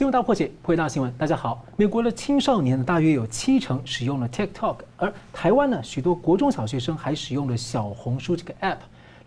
[0.00, 1.12] 新闻大破解，破大新闻。
[1.18, 8.78] 大家好，美国的青少年呢，大约有七成使用了 TikTok，而台湾呢，许多国中小学生还使用了小红书这个 App。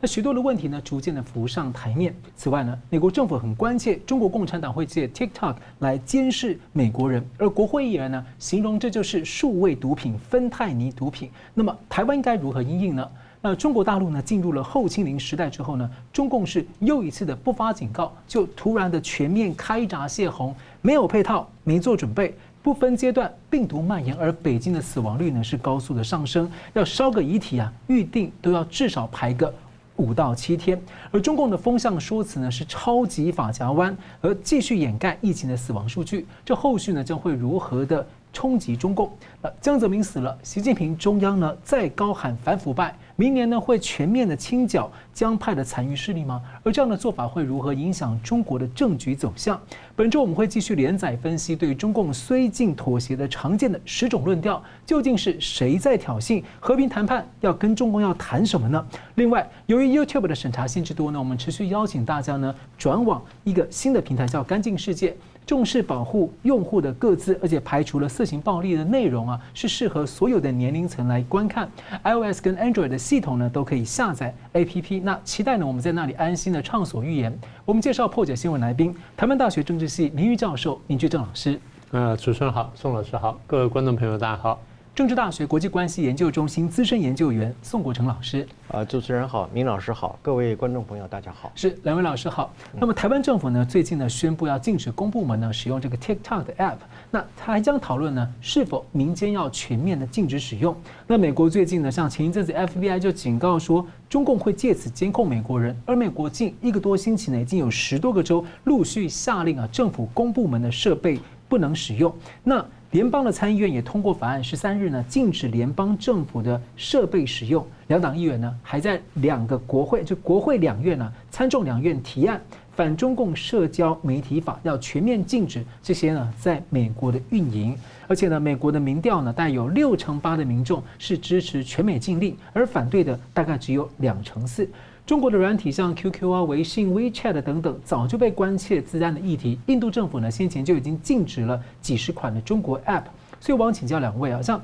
[0.02, 2.16] 那许多的问题呢，逐渐的浮上台面。
[2.36, 11.30] 此外呢，美国政府很关切中国共产党会借 TikTok 来监视美国人，而国会议员呢，形容这就是数位毒品、芬太尼毒品。
[11.54, 13.08] 那么台湾应该如何应应呢？
[13.46, 29.54] 那中国大陆呢，进入了后清零时代之后呢，中共是又一次的不发警告，就突然的全面开闸泄洪，没有配套，没做准备，不分阶段病毒蔓延，而北京的死亡率呢是高速的上升，要烧个遗体啊，预定都要至少排个。
[29.98, 39.10] 五到七天，而中共的风向说辞呢是超级法夹弯，而继续掩盖疫情的死亡数据，这后续呢将会如何的冲击中共？
[39.42, 42.94] 那江泽民死了，习近平中央呢再高喊反腐败。
[43.16, 46.42] 明年呢会全面的清剿江派的残余势力吗？
[46.64, 49.62] 而这样的做法会如何影响中国的政局走向？
[49.96, 56.44] 本周我们会继续连载分析对中共绥靖妥协的常见的十种论调，究竟是谁在挑衅？
[56.60, 58.84] 和平谈判要跟中共要谈什么呢？
[59.14, 65.16] 另外，由于 YouTube 的审查限制多呢，我们持续邀请大家呢转往一个新的平台，叫干净世界。
[65.46, 71.70] 重视保护用户的各自，而且排除了色情暴力的内容啊，是适合所有的年龄层来观看。
[72.04, 75.02] iOS 跟 Android 的系统呢，都可以下载 APP。
[75.04, 77.38] 那期待呢，我们在那里安心的畅所欲言。
[77.66, 81.60] 我们介绍破解新闻来宾，台湾大学政治系名誉教授林居正老师。
[81.92, 84.60] 呃，主持人好，宋老师好，各位观众朋友大家好。
[84.96, 92.54] 政治大学国际关系研究中心资深研究员宋国成老师，啊，主持人好，明老师好，各位观众朋友大家好，是两位老师好。
[92.80, 96.78] 那么台湾政府呢，最近呢宣布要禁止公部门呢使用这个 TikTok 的 App，
[97.10, 100.78] 那他还将讨论呢是否民间要全面的禁止使用。
[101.08, 111.20] 那美国最近呢，像前一阵子 FBI 就警告说，中共会借此监控美国人，而美国近一个多星期呢，已经有十多个州陆续下令啊，政府公部门的设备
[111.50, 112.14] 不能使用。
[112.44, 112.64] 那
[112.94, 117.66] 联邦的参议院也通过法案，十三日呢禁止联邦政府的设备使用。
[117.88, 122.40] 两党议员呢还在两个国会，就国会两院呢参众两院提案
[122.76, 127.76] 反中共社交媒体法，要全面禁止这些呢在美国的运营。
[128.08, 134.70] 而且呢，美国的民调呢，大概有六成八的民众是支持全美禁令，而反对的大概只有两成四。
[135.06, 139.60] 中国的软体像 QQ 啊、微信、WeChat 等等，早就被关切资安的议题。
[139.66, 143.04] 印度政府呢，先前就已经禁止了几十款的中国 App。
[143.38, 144.62] 所以我想请教两位啊，像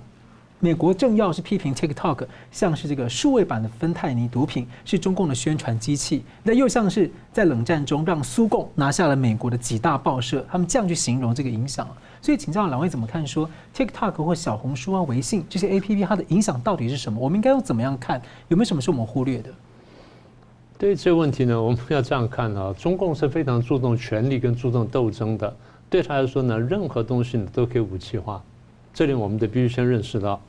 [0.61, 11.85] 美国政要是批评 TikTok 像是这个数位版的芬太尼毒品，是中共的宣传机器，那又像是在冷战中让苏共拿下了美国的几大报社，他们这样去形容这个影响。
[12.21, 13.27] 所以请教两位怎么看？
[13.27, 17.19] 说 TikTok 或小红书啊、微信这些 APP 它的影响到底是什么？
[17.19, 18.21] 我们应该要怎么样看？
[18.47, 19.49] 有没有什么是我们忽略的？
[20.79, 25.53] 对于这个问题呢，我们要这样看啊， 中共是非常注重权力跟注重斗争的。
[25.89, 28.41] 对他来说呢，任何东西呢都可以武器化，
[28.93, 30.39] 这里我们得必须先认识到。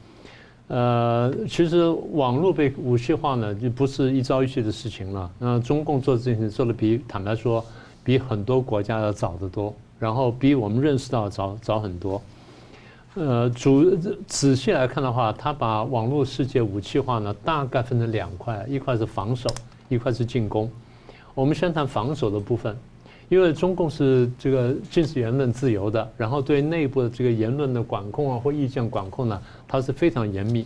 [0.69, 5.29] 呃，其实网络被武器化呢，就不是一朝一夕的事情了。
[5.41, 7.65] 那中共做这件事情做的比坦白说，
[8.05, 12.23] 比很多国家要早得多，然后比我们认识到早早很多。
[13.17, 13.97] 呃，主
[14.29, 19.51] 仔细来看的话，他把网络世界武器化呢，大概分成两块，一块是防守。
[19.91, 20.71] 一块是进攻，
[21.35, 22.75] 我们先谈防守的部分，
[23.29, 30.65] 因为中共是这个禁止言论自由的，然后对内部的这个言论的管控啊或意见管控呢，它是非常严密，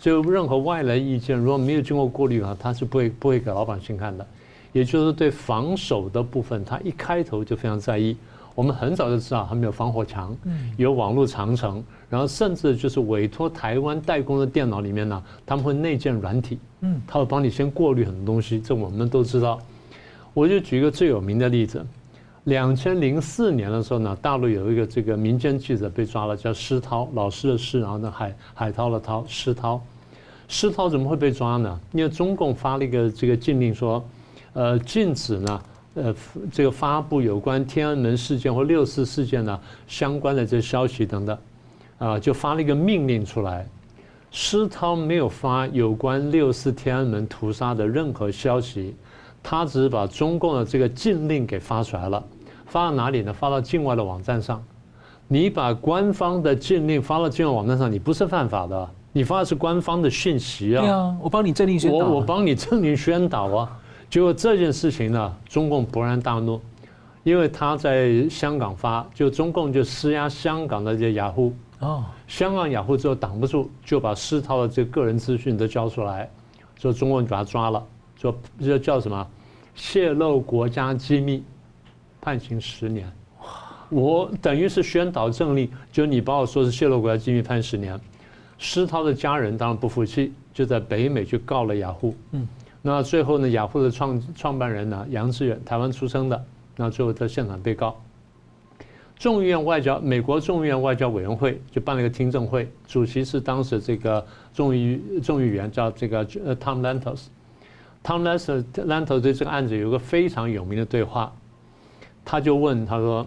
[0.00, 4.24] 就任何外来意见如果没有经过过滤啊，它是不会不会给老百姓看的，
[4.72, 8.16] 也就是对防守的部分，它一开头就非常在意。
[8.54, 10.36] 我们很早就知道他们有防火墙，
[10.76, 19.58] 有网络长城，然后甚至就是委托台湾代工的电脑里面呢，他们会内建软体，嗯，他会帮你先过滤很多东西，这我们都知道。
[20.34, 21.84] 我就举一个最有名的例子，
[22.44, 29.80] 两千零四年的时候呢，大陆有一个这个民间记者被抓了，叫施涛，老师的施，然后呢海海涛的涛，施涛，
[30.48, 31.80] 施涛怎么会被抓呢？
[31.92, 34.04] 因为中共发了一个这个禁令说，
[34.52, 35.62] 呃，禁止呢。
[35.94, 36.14] 呃，
[36.52, 39.58] 这个发布有关天安门事件或六四事件呢
[39.88, 41.38] 相关的这消息等等，
[41.98, 43.66] 啊，就发了一个命令出来。
[44.30, 48.94] 施涛没有发有关六四天安门屠杀的任何消息，
[49.42, 52.22] 他只是把中共的这个禁令给发出来了。
[52.66, 53.32] 发到哪里呢？
[53.32, 54.62] 发到境外的网站上。
[55.26, 60.80] 你把官方的禁令发到境外网站上，你不是犯法的，你发的是官方的讯息啊。
[60.82, 61.98] 对啊，我帮你政令宣导。
[61.98, 63.79] 我我帮你政令宣导啊。
[64.10, 66.60] 结果这件事情呢，中共勃然大怒，
[67.22, 76.28] 因为他在香港发，就中共就施压香港的这些雅虎，哦，香港雅虎之后挡不住，就把施涛的这个个人资讯都交出来，
[76.76, 77.86] 说中共就把他抓了，
[78.16, 79.24] 说这叫什么？
[79.76, 81.44] 泄露国家机密，
[82.20, 83.06] 判刑十年。
[83.38, 83.46] 哇！
[83.90, 87.98] 我等于是宣导政令，就你把我说是泄露国家机密，判十年。
[88.58, 92.14] 施涛的家人当然不服气，就在北美去告了雅虎。
[92.32, 92.46] 嗯，
[92.82, 96.44] 那最后呢，雅虎的创创办人呢，杨致远，台湾出生的，
[96.76, 97.94] 那最后在现场被告。
[99.18, 107.26] 众议院外交，美国众议院外交委员会就办了一个听证会，主席是当时这个众议众议员叫这个呃 Tom Lantos。
[108.02, 111.30] Tom Lantos Lantos 这个案子有个非常有名的对话，
[112.24, 113.26] 他就问他说：“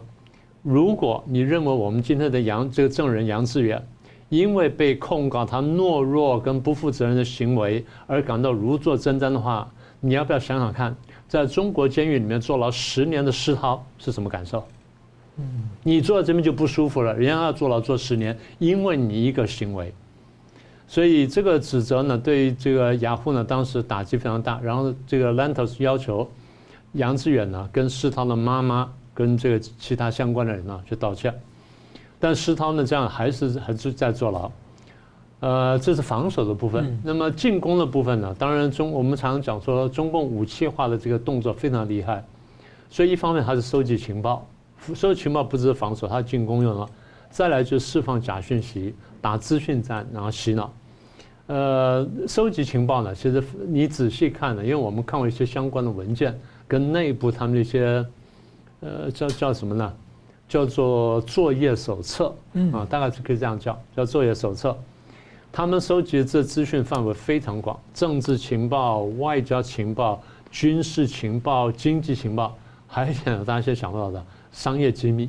[0.63, 3.79] 如果你认为我们今天的杨这个证人杨致远。”
[4.33, 10.95] 因为被控告他懦弱跟不负责任的行为而感到如坐针毡的话，你要不要想想看，
[11.27, 14.65] 在中国监狱里面坐牢十年的施涛是什么感受？
[15.37, 15.45] 嗯，
[15.83, 19.93] 你坐在这边就不舒服了，人家要坐牢坐十年，因为你一个行为，
[20.87, 24.59] 所以这个指责呢，对于这个雅虎呢，当时打击非常大。
[24.63, 26.27] 然后这个 Lantos 要求
[26.93, 31.31] 杨致远呢，跟施涛的妈妈跟这个其他相关的人呢，去道歉。
[32.23, 34.49] 但施涛呢，这样还是还是在坐牢，
[35.41, 36.97] 呃，这是防守的部分。
[37.03, 38.33] 那么进攻的部分呢？
[38.39, 42.23] 当然中我们常常讲说，中共武器化的这个动作非常厉害，
[42.89, 44.47] 所以一方面它是收集情报，
[44.95, 46.87] 收集情报不只是防守，它进攻用了。
[47.29, 50.71] 再来就是释放假讯息，打资讯战，然后洗脑。
[51.47, 56.39] 呃，收集情报呢，其实你仔细看呢，因为我们看过一些相关的文件，
[56.69, 58.05] 跟内部他们一些，
[58.79, 59.93] 呃，叫叫什么呢？
[60.53, 64.77] 叫做作业手册，嗯啊，大概是可以这样叫，叫作业手册。
[65.51, 70.21] 他们收集这资讯范围非常广，政治情报、外交情报、
[70.51, 72.55] 军事情报、经济情报，
[72.85, 75.27] 还有大家先想不到的商业机密。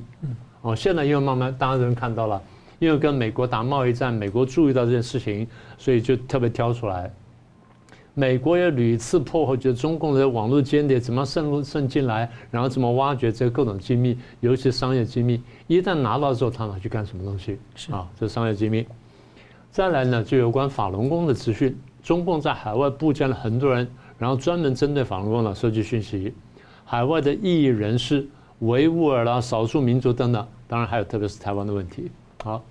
[0.60, 2.38] 哦，现在因为慢慢大家都看到了，
[2.78, 5.48] 因为跟美国打贸易战，美国注意到这件事情，
[5.78, 7.10] 所以就特别挑出来。
[8.16, 15.42] 美国也屡次破获，就是中共的网络间谍怎么渗入渗进来，然后怎么挖掘这各种机密，尤其商业机密。
[15.66, 17.58] 一旦拿到之后，他拿去干什么东西？
[17.74, 18.86] 是啊，这商业机密。
[19.72, 26.32] 再来呢，就有关法轮功的资讯，中共在海外布建了很多人，然后专门针对法轮功呢收集讯息。
[26.84, 28.24] 海外的异议人士、
[28.60, 32.12] 维吾尔啦、少数民族等等，当然还有特别是台湾的问题。
[32.44, 32.62] 好。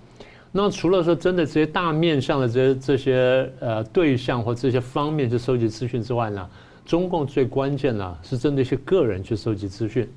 [0.56, 6.48] 那除了说针对这些大面向的这些这些呃对象或这些方面去收集资讯之外呢，
[6.86, 10.08] 中共最关键呢是针对一些个人去收集资讯。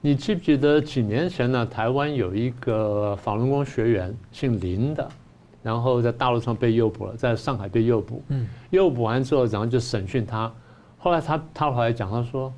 [0.00, 5.06] 你记不记得几年前呢，台湾有一个法轮功学员姓林的，
[5.62, 8.22] 然后在大陆上被诱捕了，在上海被诱捕。
[8.28, 8.48] 嗯。
[8.70, 10.50] 诱捕完之后，然后就审讯他，
[10.96, 12.50] 后来他他后来讲，他说，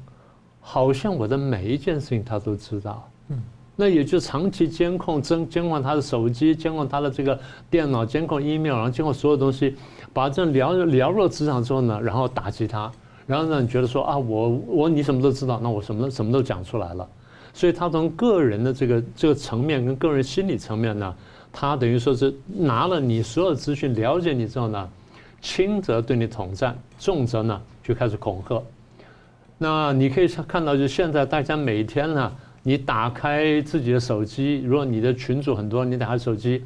[0.61, 3.11] 好像我的每一件事情他都知道。
[3.31, 3.43] 嗯。
[3.76, 7.37] 那也就长期监控，监监控他的手机，监控他的这个
[7.69, 9.75] 电脑，监控 email，然后监控所有东西，
[10.12, 12.88] 把这瞭了若指掌之后呢，然后打击他，
[13.26, 17.09] 然后让你觉得说啊，我我你什么都知道，那我什么什么都讲出来了。
[17.53, 21.12] 所以他从个人的这个这个层面跟个人心理层面呢，
[21.53, 24.88] 他等于说是拿了你所有资讯，了解你之后呢，
[25.41, 28.62] 轻则对你统战，重则呢就开始恐吓。
[29.59, 32.32] 那你可以看到，就现在大家每天呢。
[32.67, 36.65] 你打开自己的手机，如果你的群组很多，你打开手机，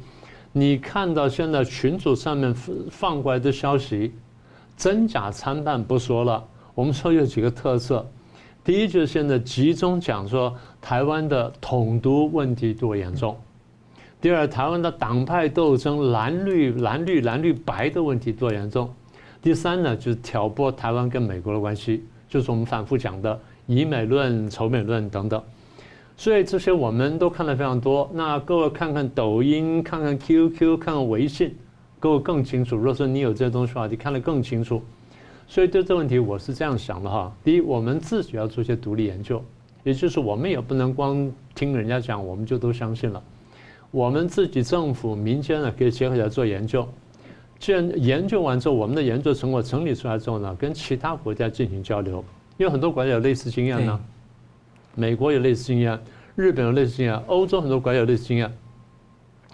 [0.53, 2.53] 你看到现在群组上面
[2.89, 4.13] 放过来的消息，
[4.77, 6.41] 真假参半不说了。
[6.73, 8.09] 我们说有几个特色，
[8.63, 13.35] 第一就是现在集中讲说台湾的统独问题多严重；
[14.21, 18.87] 第二，台湾的党派斗争蓝绿蓝绿蓝绿白的问题多严重；
[19.41, 23.37] 第三呢，就是挑拨台湾跟美国的关系，就是我们反复讲的
[23.67, 25.43] 以美论、仇美论等等。
[26.19, 28.09] 所以这些我们都看得非常多。
[28.13, 31.55] 那各位看看抖音，看看 QQ，看看微信，
[31.97, 32.75] 各位更清楚。
[32.75, 34.83] 如果说你有这些东西的话，你看得更清楚。
[35.47, 37.33] 所以对这个问题，我是这样想的哈。
[37.41, 39.41] 第一，我们自己要做些独立研究，
[39.85, 43.23] 也就是我们也不能光听人家讲，我们就都相信了。
[43.89, 46.85] 我们自己政府、民间呢，可以结合起来做研究。
[47.59, 52.21] 既然研究完之后，我们的研究成果整理出来之后呢，跟其他国家进行交流，
[52.57, 53.97] 因为很多国家有类似经验呢。
[54.95, 55.99] 美国有类似经验，
[56.35, 58.51] 日本有类似经验，欧洲很多国家有类似经验，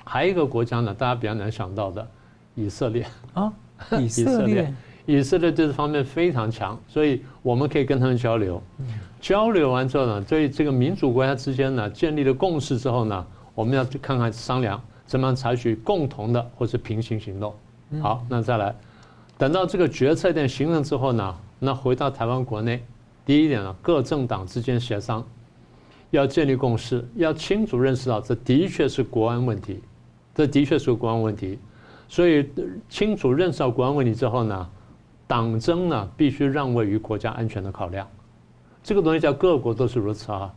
[0.03, 2.07] 还有一个国家呢，大家比较难想到的，
[2.55, 3.05] 以色列。
[3.33, 3.51] 啊，
[3.99, 4.73] 以色列，
[5.05, 8.61] 以色列这方面非常强，所以我们可以跟他们交流。
[9.19, 17.53] 交流完之后呢，对这个民主国家之间呢，建立了共识之后呢，我们要去看看商量怎么样采取共同的或是平行行动。
[18.01, 18.75] 好，那再来，
[19.37, 22.83] 等到这个决策点形成之后呢，那回到台湾国内，
[23.25, 25.25] 第一点呢，各政党之间协商。
[26.11, 29.81] 要建立共识，要清楚认识到这的确是国安问题，
[30.33, 31.59] 这的确是国安问题，
[32.07, 32.47] 所以
[32.87, 34.69] 清楚认识到国安问题之后呢，
[35.27, 38.07] 党争呢必须让位于国家安全的考量，
[38.81, 40.53] 这个东西在各国都是如此啊。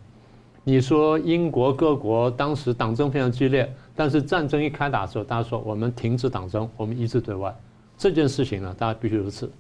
[0.62, 7.52] 你说英国各国当时党争非常激烈，但是战争一开打的时候，大家说我们停止党争，我们一致对外。
[7.96, 9.50] 这件事情呢，大家必须如此。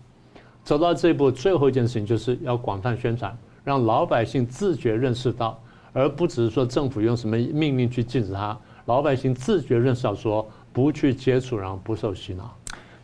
[0.68, 3.34] 走到这一步，最后一件事情就是要广泛宣传，
[3.64, 5.58] 让老百姓自觉认识到，
[5.94, 12.54] 而不只是说政府用什么命令去禁止它，老百姓自觉认识到说不去接触，然后不受洗脑。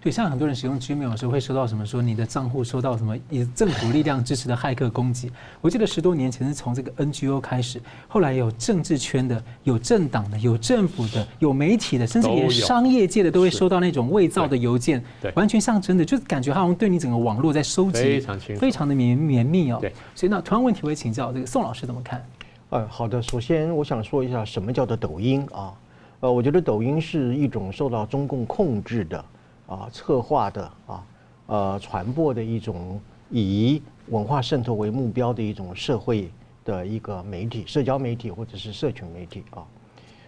[0.05, 1.87] 对，像很多人使用 Gmail 的时候会收到什么？
[1.87, 5.33] 说你的账户收到什么以政府力量支持的骇客攻击。
[5.63, 15.03] 我记得十多年前是从这个 NGO 开始，后来有政治圈的、有政党的、有政府的、有媒体的，甚至连商业界的都会收到那种伪造的邮件，
[15.35, 19.79] 完全像真的，就是感觉好像对你整个网络在收集，非常清楚，非常的绵绵密哦。
[19.81, 22.23] 对，所以那同样问题我也请教这个宋老师怎么看？
[22.69, 25.73] 呃，好的，首先我想说一下什么叫做抖音啊？
[26.21, 29.25] 呃，我觉得抖音是一种受到中共控制的。
[29.67, 31.07] 啊，策划的啊，
[31.47, 36.31] 呃，传播的一种以文化渗透为目标的一种社会
[36.65, 39.65] 的一个媒体、社交媒体或者是社群媒体啊，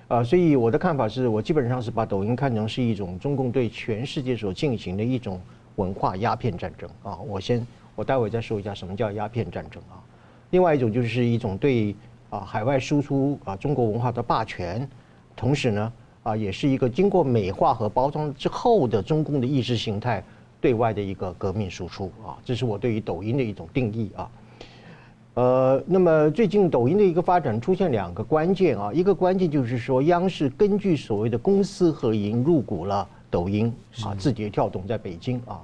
[0.09, 5.38] 啊，所以我的看法是我基本上是把抖音看成是一种中共对全世界所进行的一种
[5.76, 7.19] 文化鸦片战争啊。
[7.26, 10.00] 我先，我待会再说一下什么叫鸦片战争啊。
[10.50, 11.95] 另外一种就是一种对
[12.31, 14.88] 啊海外输出啊中国文化的霸权，
[15.37, 15.93] 同时呢。
[16.26, 20.25] 啊，也是一个经过美化和包装之后的中共的意识形态
[20.61, 24.28] 对外的一个革命输出啊，这是我对于抖音的一种定义啊。
[25.35, 33.73] 呃，那么最近抖音的一个发展出现两个关键啊，一个关键就是说央视根据所谓的公私合营入股了抖音
[34.04, 35.62] 啊，字节跳动在北京啊，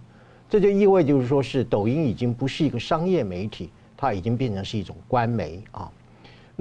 [0.49, 5.90] 这就意味就是说是抖音已经不是一个商业媒体，它已经变成是一种官媒啊。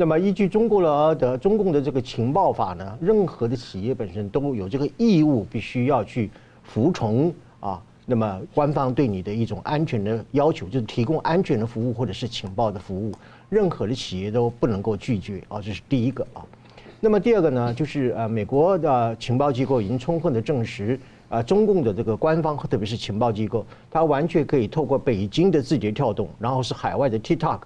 [0.02, 0.82] 那么，依据中国
[1.14, 6.28] 的中共的这个情报法呢，任何的企业本身都有这个义务，必须要去
[6.64, 7.80] 服从啊。
[8.08, 13.14] 那么，官方对你的一种安全的要求，就是提供安全的服务或者是情报的服务，
[13.48, 15.62] 任何的企业都不能够拒绝啊。
[15.62, 16.42] 这是第一个啊。
[17.00, 27.60] 那么第二个呢，就是呃，美国的情报机构已经充分的证实啊，中共的这个官方，特别是情报机构，它完全可以透过北京的字节跳动，然后是海外的 TikTok。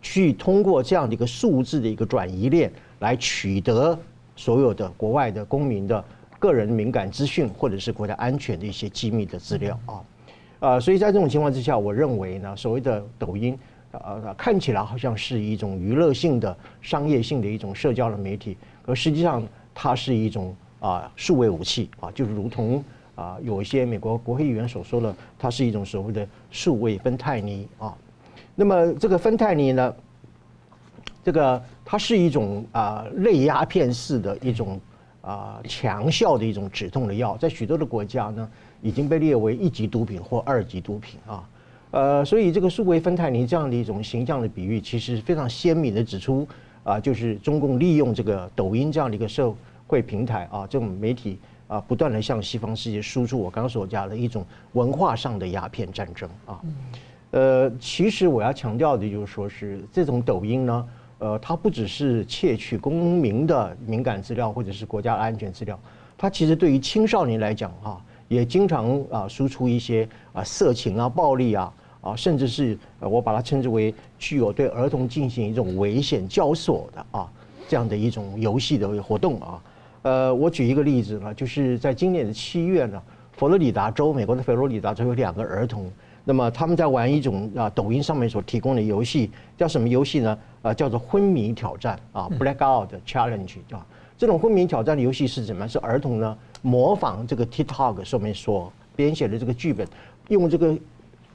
[0.00, 3.98] 去通过这样的一个数字的一个转移链来取得
[4.36, 6.02] 所有的国外的公民的
[6.38, 10.00] 个人敏感资讯，或者是国家安全的一些机密的资料啊，
[10.60, 13.58] 呃，所以在这种情况之下，我认为呢，所谓的抖音，
[13.90, 19.42] 呃，看起来好像是一种娱乐性的、商业性的一种社交的媒体，而实际上
[19.74, 22.82] 它是一种啊数位武器啊，就是如同
[23.16, 27.96] 啊有一些美国国会议员所说的，它是一种所谓的数位芬太尼啊。
[28.60, 29.94] 那么这个芬太尼呢，
[31.22, 34.80] 这个它是一种啊类鸦片式的一种
[35.20, 38.50] 啊强效的一种止痛的药，在许多的国家呢
[38.82, 41.48] 已经被列为一级毒品或二级毒品啊，
[41.92, 46.44] 呃，所以这个数位芬太尼这样的一种形象的比喻，其实非常鲜明的指出
[46.82, 49.54] 啊，就是中共利用这个抖音这样的一个社
[49.86, 51.38] 会平台啊，这种媒体
[51.68, 56.60] 啊，不断的向西方世界输出我刚刚所讲的一种文化上的鸦片战争啊。
[57.30, 65.78] 呃，其实我要强调的就是说，是这种抖音呢，呃，它不只是窃取公民的敏感资料或者是国家安全资料，
[66.16, 71.70] 它其实对于青少年来讲哈，也经常啊输出一些啊色情啊、暴力啊
[72.00, 77.30] 啊，甚至是我把它称之为具有对儿童进行一种危险教唆的啊
[77.68, 79.62] 这样的一种游戏的活动啊。
[80.00, 85.92] 呃，我举一个例子呢，就是在今年的七月呢，佛罗里达州，美国的佛罗里达州有两个儿童。
[86.28, 90.38] 那么他们在玩一种啊，抖音上面所提供的游戏，叫什么游戏呢？
[90.60, 93.86] 啊，叫做昏迷挑战啊，Blackout Challenge 啊。
[94.18, 95.66] 这种昏迷挑战的游戏是怎么？
[95.66, 99.88] 是儿童呢模仿这个 TikTok 上面所编写的这个剧本，
[100.28, 100.76] 用这个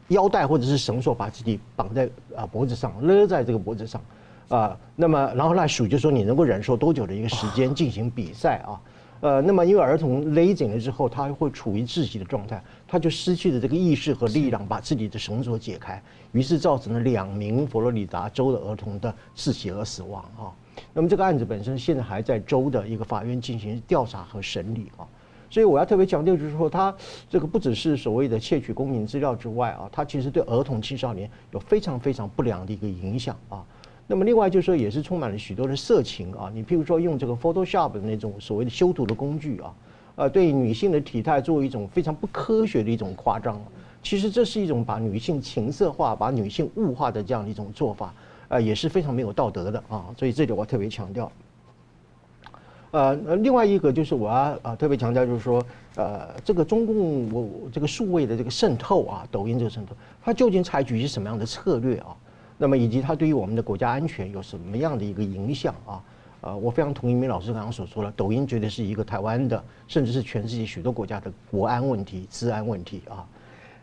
[0.09, 4.00] 腰带或者是绳索把自己绑在啊脖子上，勒在这个脖子上
[4.47, 4.77] 啊。
[4.95, 8.79] 那么然后来数，就说你能够忍受多久的一个时间进行比赛啊。
[9.24, 16.03] 呃，那么因为儿童勒紧了之后，他会处于窒息的状态，他就失去了这个意识和力量，把自己的绳索解开，
[16.34, 20.51] 于是造成了两名佛罗里达州的儿童的窒息而死亡啊。
[20.94, 25.08] 那么这个案子本身现在还在州的一个法院进行调查和审理啊。
[25.50, 26.94] 所以我要特别强调，就是说他
[27.30, 33.63] 这个不只是所谓的窃取公民资料之外啊，他其实对儿童青少年有非常非常不良的一个影响啊。
[34.05, 36.51] 那么另外就是说，也是充满了许多的色情啊。
[36.53, 39.74] 你譬如说用这个 Photoshop 的那种所谓的修图的工具啊，
[40.15, 43.62] 呃，对女性的体态做一种非常不科学的一种夸张。
[44.01, 48.13] 其实这是一种把女性情色化、把女性物化的这样的一种做法，
[48.50, 50.05] 呃，也是非常没有道德的啊。
[50.17, 51.31] 所以这里我特别强调。
[52.91, 55.63] 呃，另外一个就是我要啊特别强调，就是说，
[55.95, 62.15] 呃，这个中共我这个数位的这个渗透啊，抖音这个渗透，它究竟采取一些什么样的策略啊？
[62.57, 66.03] 那么以及它对于我们的国家安全有什么样的一个影响啊？
[66.41, 73.25] 呃，我非常同意明老师刚刚所说的，抖音绝对是一个台湾的，甚至是全世界许多国家的国安问题、治安问题啊。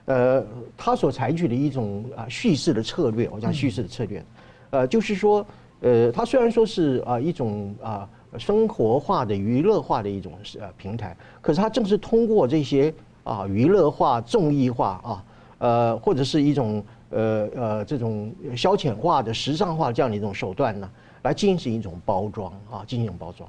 [0.05, 0.45] 呃，
[0.77, 4.23] 他所采取的一种啊叙事的策略，我讲叙事的策略，
[4.71, 5.47] 呃，就是说，
[5.81, 12.93] 呃，他虽然说是啊一种啊生活化的娱乐化的一种呃平台，可是他正是通过这些
[13.25, 15.25] 啊娱乐化、综艺化啊，
[15.59, 20.91] 呃，或者是一种呃呃这种消遣化的、时尚化这样的一种手段呢。
[21.23, 23.47] 来进行一种包装啊，进行一种包装，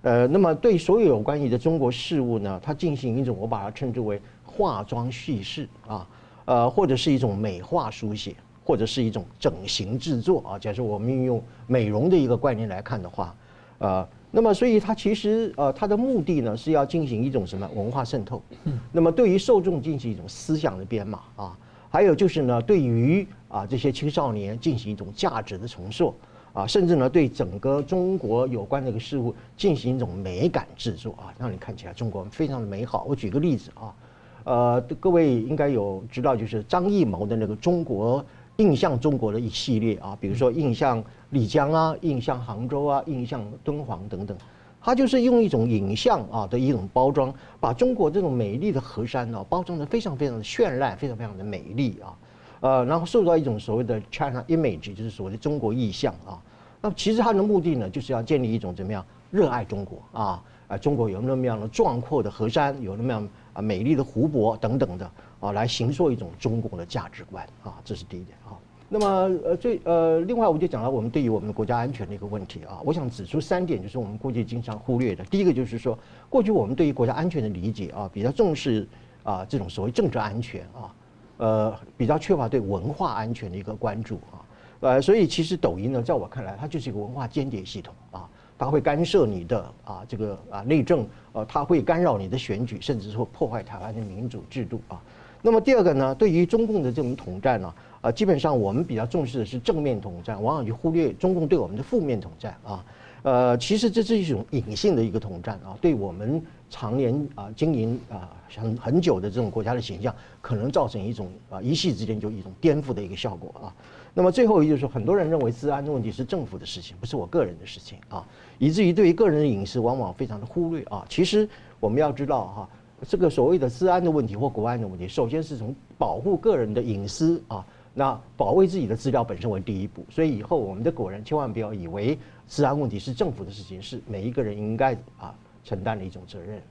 [0.00, 6.08] 呃，那么对所有有关于的中国事物呢，它进行一种我把它称之为化妆叙事啊，
[6.46, 10.58] 呃，或者是一种美化书写，或者是一种整形制作啊。
[10.58, 13.36] 假设我们运用美容的一个概念来看的话，
[13.76, 18.42] 呃，那么所以它其实呃它的目的呢是要进行一种什么文化渗透，
[18.90, 21.58] 那么对于受众进行一种思想的编码啊，
[21.90, 26.14] 还有就是呢对于啊这些青少年进行一种价值的重塑。
[26.52, 33.06] 啊，甚至呢，对整个中国有关这个事物进行一种美感制作啊，让你看起来中国非常的美好。
[33.08, 33.94] 我举个例子啊，
[34.42, 38.24] 呃，各位应该有知道，就是张艺谋的那个中国
[38.56, 44.36] 印象中国的一系列啊，比如说印象丽江啊，印象杭州啊，印象敦煌等等，
[44.82, 52.16] 他就是用一种影像啊的一种包装，把中国这种美丽的河山呢包装得非常非常的绚烂，非常非常的美丽啊。
[52.60, 56.40] 呃，然后受到一种所谓的 China image，就是所谓的中国意象啊。
[56.82, 60.42] 那其实它的目的呢，就是要建立一种怎么样热爱中国啊？
[60.68, 65.10] 啊，中国有那么样的壮阔的河山，有那么样啊美丽的湖泊等等的
[65.40, 67.74] 啊，来形塑一种中国的价值观啊。
[67.84, 68.56] 这是第一点啊。
[68.92, 69.06] 那么
[69.44, 75.22] 呃最呃另外我就讲到我们对于我们国家安全的一个问题啊，我想指出三点，就是我们过去经常忽略的。
[75.26, 75.96] 第一个就是说，
[76.28, 78.86] 过去我们对于国家安全的理解啊，比较重视
[79.22, 80.92] 啊这种所谓政治安全啊。
[81.36, 84.44] 呃，比较缺乏对文化安全的一个关注啊，
[84.80, 88.28] 呃，所以其实抖音呢，在我看来，它就是一个文化间谍系统啊，
[88.58, 95.00] 它会干涉你的啊这个啊内政，呃，它会干扰你的选举，甚至说破坏台湾的民主制度啊。
[95.40, 102.84] 那么第二个呢，对于中共的这种统战呢，啊，啊基本上我们比较重视的是正面统战，往往就忽略中共对我们的负面统战啊。
[103.22, 113.68] 呃，其实这是一种隐性的一个统战啊，对我们常年啊经营啊很很久的这种国家的形象，可能造成一种啊一夕之间就一种颠覆的一个效果啊。
[114.14, 118.26] 那么最后一就是，很多人认为治安的问题是政府的事情，不是我个人的事情啊，
[118.58, 121.04] 以至于对于个人的隐私往往非常的忽略啊。
[121.06, 121.46] 其实
[121.78, 122.68] 我们要知道哈，
[123.06, 127.62] 这个所谓的治安的问题或国安的问题，首先是从保护个人的隐私啊。
[127.92, 136.62] 那保卫自己的资料本身为第一步，所以以后我们的国人千万不要以为治安问题是政府的事情，是每一个人应该啊承担的一种责任。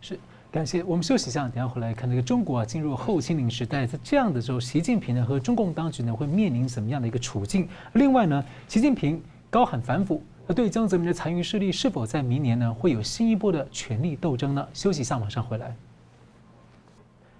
[0.00, 0.18] 是，
[0.50, 0.82] 感谢。
[0.82, 7.68] 我们休息一下，等下回来看那个中国啊进入后清零时代，在这样的时候，习近平呢和中共当局呢会面临什么样的一个处境？
[7.92, 14.68] 另外呢，习近平高喊反腐，那对江泽民的残余势力是否在明年呢会有新一波的权力斗争呢？
[14.74, 15.74] 休息一下，马上回来。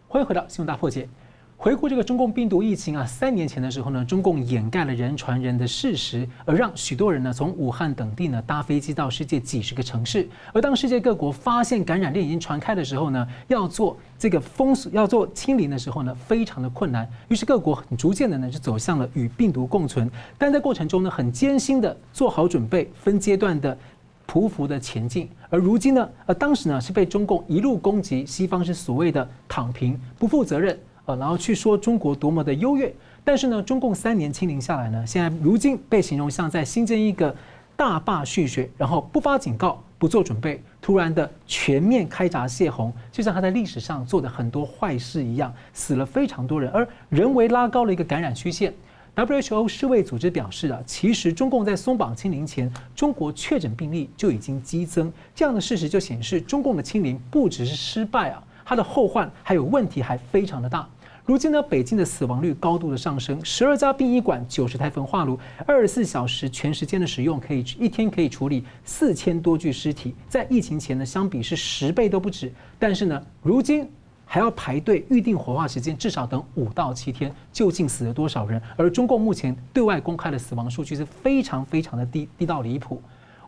[0.09, 1.09] 欢迎回到新闻大破解。
[1.57, 10.29] 回顾这个中共病毒疫情啊，三年前的时候呢，中共掩盖了人传人的事实，而让许多人呢从武汉等地呢搭飞机到世界几十个城市。
[10.53, 17.09] 而当世界各国发现感染链已经传开的时候呢，要做这个封锁、要做清零的时候呢，非常的困难。
[17.29, 23.79] 于是各国很逐渐的呢就走向了与病毒共存，但在过程中呢，很艰辛的做好准备，分阶段的
[24.27, 25.31] 匍匐的前进。
[25.49, 30.79] 而如今呢，呃，当时呢是被中共一路攻击，西方是所谓的躺平、不负责任。
[31.07, 37.35] 呃，然后去说中国多么的优越，但是呢，中共三年清零下来呢，现在如今被形容像在新增一个
[37.77, 48.73] 大坝蓄水，然后不发警告、不做准备，突然的全面开闸泄洪，就像他在历史上做的很多坏事一样，死了非常多人，而人为拉高了一个感染曲线。
[49.17, 58.43] WHO 世卫组织表示啊，其实中共在松绑清零前，中国确诊病例就已经激增，这样的事实就显示中共的清零不只是失败啊。
[58.65, 60.89] 它的后患还有问题还非常的大。
[61.27, 70.15] 如今呢，北京的死亡率高度的上升，十二家殡仪馆、九十台焚化炉，二十四小时全时间的使用，可以一天可以处理四千多具尸体。
[70.29, 72.53] 在疫情前呢，相比是十倍都不止。
[72.79, 73.89] 但是呢，如今
[74.27, 77.35] 还要排队预定火化时间，至少等五到七天。
[77.51, 78.61] 究竟死了多少人？
[78.77, 83.01] 而中共目前对外公开的死亡数据是非常非常的低，低到离谱。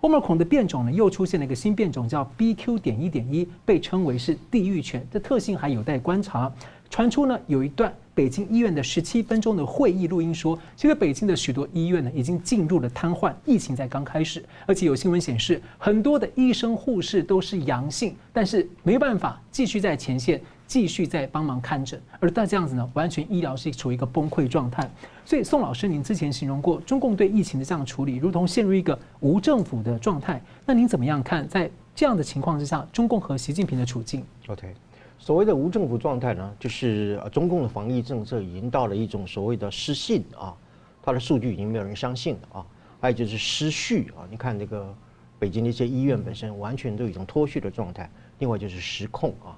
[0.06, 2.78] 欧盟孔的变种呢，又出现了一个新变种，叫 BQ.
[2.78, 6.52] 点一点一，被称为是地狱犬，这特性还有待观察。
[6.88, 24.88] 传出呢，有一段北京医院的十七分钟的会议录音说，现在北京的许多医院呢，已经进入了瘫痪，疫情才刚开始，而且有新闻显示，很多的医生护士都是阳性，但是没办法继续在前线继续在帮忙看诊，而在这样子呢，完全医疗是处于一个崩溃状态。
[25.24, 30.42] 所以宋老师，您之前形容过中共对疫情的这样处理，如同陷入一个无政府的状态。
[30.64, 34.74] 那您怎么样看在这样的情况之下，中共和习近平的处境？OK，
[35.18, 40.54] 所谓的无政府状态呢，就是中共的防疫政策已经到了一种所谓的失信啊，
[41.02, 42.66] 它的数据已经没有人相信了啊。
[43.00, 44.92] 还有就是失序啊，你看那个
[45.38, 48.10] 北京的一些医院本身完全都已经脱序的状态。
[48.38, 49.56] 另外就是失控啊，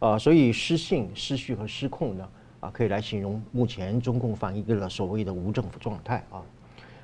[0.00, 2.28] 啊，所以失信、失序和失控呢，
[2.60, 6.42] 啊，可以来形容目前中共反映的所谓的无政府状态啊。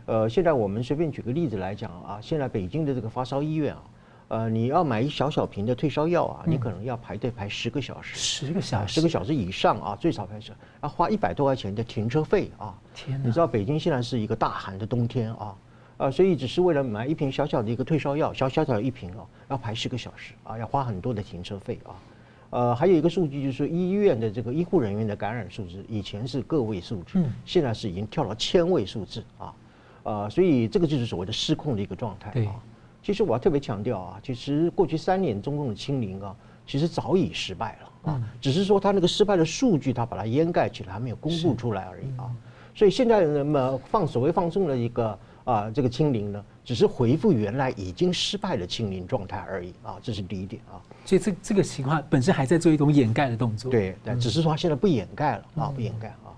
[0.07, 3.83] 呃，现在我们随便举个例子来讲啊，现在北京的这个发烧医院啊，
[4.29, 10.53] 呃，你要买一小小瓶的退烧药啊，你可能要排队排十个小时，十个小时，十个小时以上啊，最少排十，
[10.83, 12.79] 要花一百多块钱的停车费啊。
[12.95, 13.27] 天哪！
[13.27, 15.57] 你知道北京现在是一个大寒的冬天啊。
[15.97, 21.95] 啊，所以只是为了买一瓶小小的一个退烧药，小小小一瓶哦，要排十个小时啊，要花很多的停车费啊。
[22.55, 29.53] 呃，还有一个数据就是说，医院的这个医护人员的感染数字，以前是个位数字，现在是已经跳到千位数字啊。
[30.05, 32.55] 呃，所以这个就是所谓的失控的一个状态啊。
[33.03, 36.33] 其实我要特别强调啊，其实过去三年中共的清零啊，
[36.65, 42.31] 其实早已失败了啊，只是说他那个失败的数据，他把它掩盖起来，还没有公布出来而已啊。
[42.73, 45.19] 所以现在那么放所谓放松的一个。
[45.45, 50.81] 啊，这个清零呢，只是回复原来已经失败的清零状态而已啊，这是第一点啊。
[51.05, 53.71] 所以这这个情况本身还在做一种掩盖的动作。
[53.71, 56.33] 对对，只是说现在不掩盖了啊，不掩盖啊。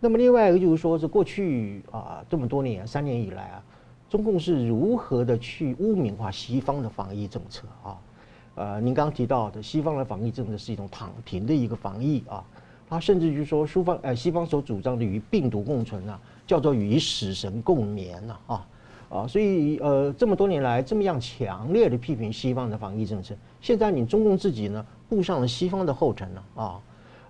[0.00, 3.62] 那么另外一个就是说，是过去啊这么多年三年以来啊，
[4.10, 7.96] 中共是如何的去污名化西方的防疫政策啊？
[8.56, 12.44] 呃，您刚刚提到的西方的防疫政策是一种躺平的一个防疫啊，
[12.88, 16.20] 它甚至就是说，苏方呃西方所主张的与病毒共存啊。
[16.46, 18.66] 叫做与死神共眠呐啊啊，
[19.14, 26.80] 啊所以呃这么多年来这么样强烈的批评西方的防疫政策，现在你中共自己呢步上了西方的后尘了啊，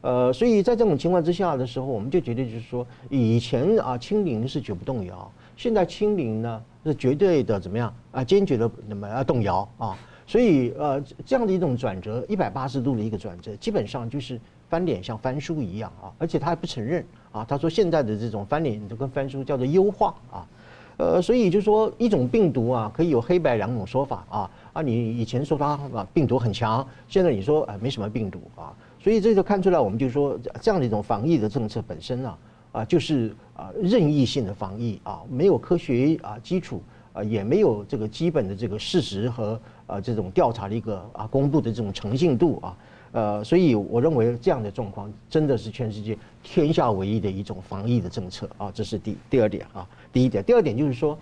[0.01, 9.95] 呃所以在这种情况之下的时候，我们就觉得就是说以前啊清零是绝不动摇，现在清零呢是绝对的怎么样啊坚决的那么要动摇啊，
[10.27, 14.41] 所以呃这样的一种转折一百八十度的一个转折，基本上就是。
[14.67, 17.45] 翻脸像翻书一样啊，而且他还不承认啊。
[17.45, 20.49] 他说现在的这种翻脸就跟翻书叫做优化啊，
[20.97, 24.83] 呃，所以就说一种病毒啊，可以有黑白两种说法啊啊。
[24.83, 32.35] 你以前说它啊病毒很强，现在你说啊没什么病毒啊，所以这就看出来，我们就说这样的一种防疫的政策本身呢
[32.73, 36.81] 啊，就是啊任意性的防疫啊，没有科学啊基础
[37.13, 42.77] 啊，也没有这个基本的这个事实和啊这种调查的一个啊公布的这种诚信度啊。
[43.15, 49.89] 呃，所以我认为这样的状况真的是全世界天下唯一的一种防疫的政策啊，这是第第二点啊。
[50.13, 51.17] 第一点，第二点就是说，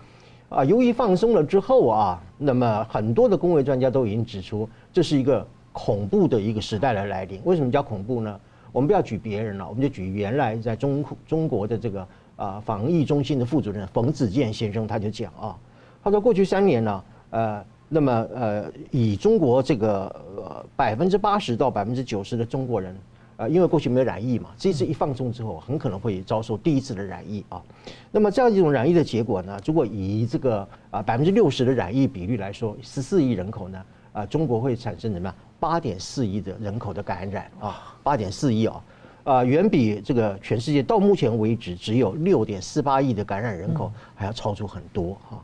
[0.48, 7.38] 啊，由于放松了之后啊，那么很多的公卫专家都已经指出，这是一个恐怖的一个时代的来临。
[7.44, 8.40] 为什么叫恐怖呢？
[8.72, 15.58] 我们不要举别人了，我们就举原来在中中国的这个啊防疫中心的副主任冯子健先生，他就讲啊，
[16.02, 17.62] 他说过去三年呢，呃。
[17.94, 22.96] 那么，呃，以中国这个呃百分之八十到百分之九十的中国人，
[23.36, 27.62] 呃，因为过去没有染疫嘛，这次一放松之后，很可能会遭受第一次的染疫啊。
[28.10, 35.30] 那么这样一种染疫的结果呢，如果以这个啊百分之六十的染疫比率来说，十四亿人口呢，啊，中国会产生怎么？
[35.60, 38.84] 八点四亿的人口的感染啊，八点四亿啊，
[39.22, 45.40] 啊，远比这个全世界到目前为止只有六点四八亿的感染人口还要超出很多哈。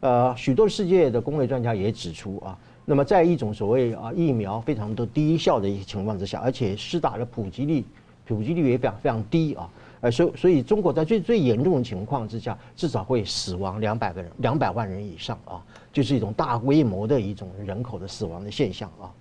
[0.00, 7.84] 呃，许多世界的工业专家也指出啊，那么在一种所谓啊疫苗非常的低效的一些情况之下，而且施打的普及率
[8.26, 9.68] 普及率也非常非常低啊，
[10.00, 19.12] 呃，所以所以中国在最最严重的情况之下，至少会死亡两百个人，两百万人以上啊，就是一种大规模的一种人口的死亡的现象啊，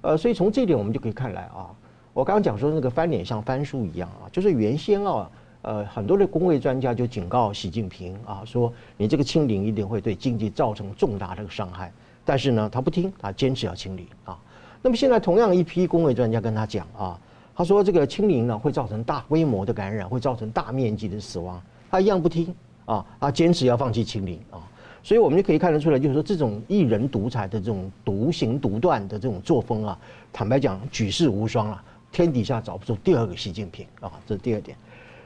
[0.00, 1.68] 呃，所以从这点我们就可以看来啊，
[2.14, 5.30] 我刚刚讲说那个翻脸像翻书一样啊，就是原先啊。
[5.62, 11.92] 呃，很多的公卫专家就警告习近平啊，说你这个清零一定会对经济造成重大的伤害。
[12.24, 14.38] 但是呢，他不听，他坚持要清零啊。
[14.80, 17.20] 那么现在同样一批公卫专家跟他讲啊，
[17.54, 22.54] 他说这个清零呢会造成大规模的感染，会造成大面积的死亡，他一样不听
[22.86, 24.60] 啊，他坚持要放弃清零啊。
[25.02, 29.98] 所以我们就可以看得出来，就是说这种一人独裁的这种独行独断的这种作风啊，
[30.32, 34.76] 坦白讲举世无双了，天底下找不出第二个习近平啊，这是第二点。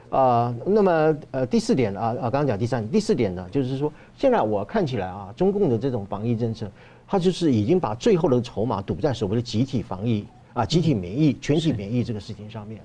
[0.09, 6.69] 啊、呃，那么呃，第四点啊啊，刚刚讲第三点，第四点呢，就是说，现在我看起来啊，中共的这种防疫政策，
[7.07, 12.79] 它就是已经把最后的筹码赌在所谓的集体防疫啊、集体免疫、全体免疫这个事情上面。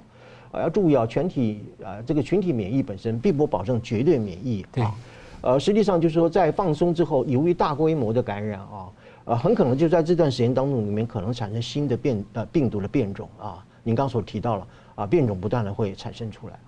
[0.51, 4.95] 啊，要注意啊，全体啊，这个群体免疫本身并不保证绝对免疫啊。
[5.43, 8.89] 呃，实际上就是说，在放松之后，由于大规模的感染啊，
[9.27, 13.65] 呃，很可能就在这段时间当中里面可能产生新的变呃病毒的变种啊。
[13.85, 16.59] 您刚所提到了啊，变种不断的会产生出来。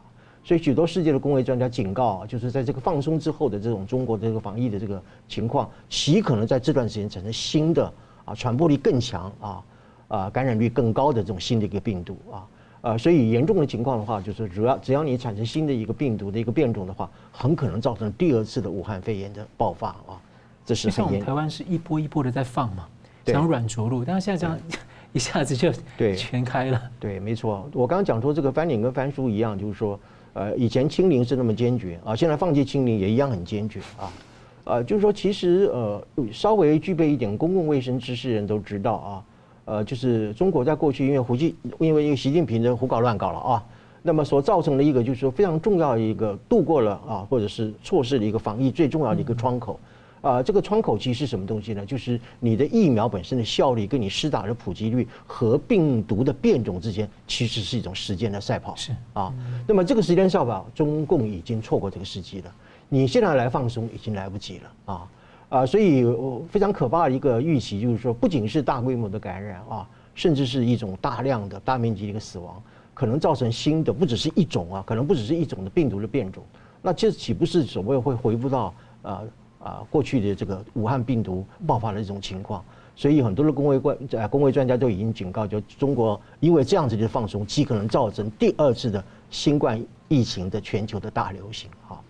[0.45, 7.93] 所以许多世界的公卫专家警告啊，就是在这个放松之后的这种中国的这个防疫的这个情况，极可能在这段时间产生新的
[8.25, 9.65] 啊传播力更强啊
[10.09, 12.49] 啊感染率更高的这种新的一个病毒啊
[12.81, 20.21] 啊，所以严重的情况的话，就是主要只要你产生新的一个病毒的一个变种的话，很可能造成第二次的武汉肺炎的爆发啊。
[20.67, 22.89] 这是像我们台湾是一波一波的在放嘛，
[23.27, 24.59] 想软着陆，但是现在这样
[25.13, 26.83] 一下子就对全开了。
[26.99, 29.97] 对，没错，我刚刚讲说这个翻脸跟翻书一样，就是说。
[30.35, 34.13] 呃，以前清零是那么坚决啊，现在放弃清零也一样很坚决啊，
[34.65, 39.25] 呃，就是说其实呃，稍微具备一点公共卫生知识的人都知道啊，
[39.67, 43.65] 呃，就是中国在过去因为胡记，因为因为习近平的胡搞乱搞了啊，
[44.01, 49.79] 那么所造成的一个就是说非常重要的一个度过了啊，或者是错失的一个防疫最重要的一个窗口。
[50.23, 51.85] 啊，这个窗口期是什么东西呢？
[51.85, 58.75] 就是你的疫苗本身的效力跟你施打的普及率和病毒的变种之间，其实是一种时间的赛跑。
[58.77, 59.35] 是啊，
[59.67, 62.55] 那么这个时间赛跑，中共已经错过这个时机了。
[62.89, 65.09] 你现在来放松，已经来不及了啊
[65.49, 65.67] 啊！
[65.67, 66.05] 所以
[66.49, 72.63] 非常可怕的一个预期就是说，不仅是大规模的感染啊，甚至是一种大量的大面积的一个死亡，
[72.95, 76.45] 可能造成新的不只是一种啊，可能不只是一种的病毒的变种。
[76.81, 79.23] 那这岂不是所谓会回复到啊？
[79.63, 82.65] 啊，过去的这个武汉病毒爆发的这种情况，
[82.97, 92.01] 所以很多的公卫官呃公卫专家都已经警告，就中国因为这样子的放松，极可能造成第二次的新冠疫情的全球的大流行啊。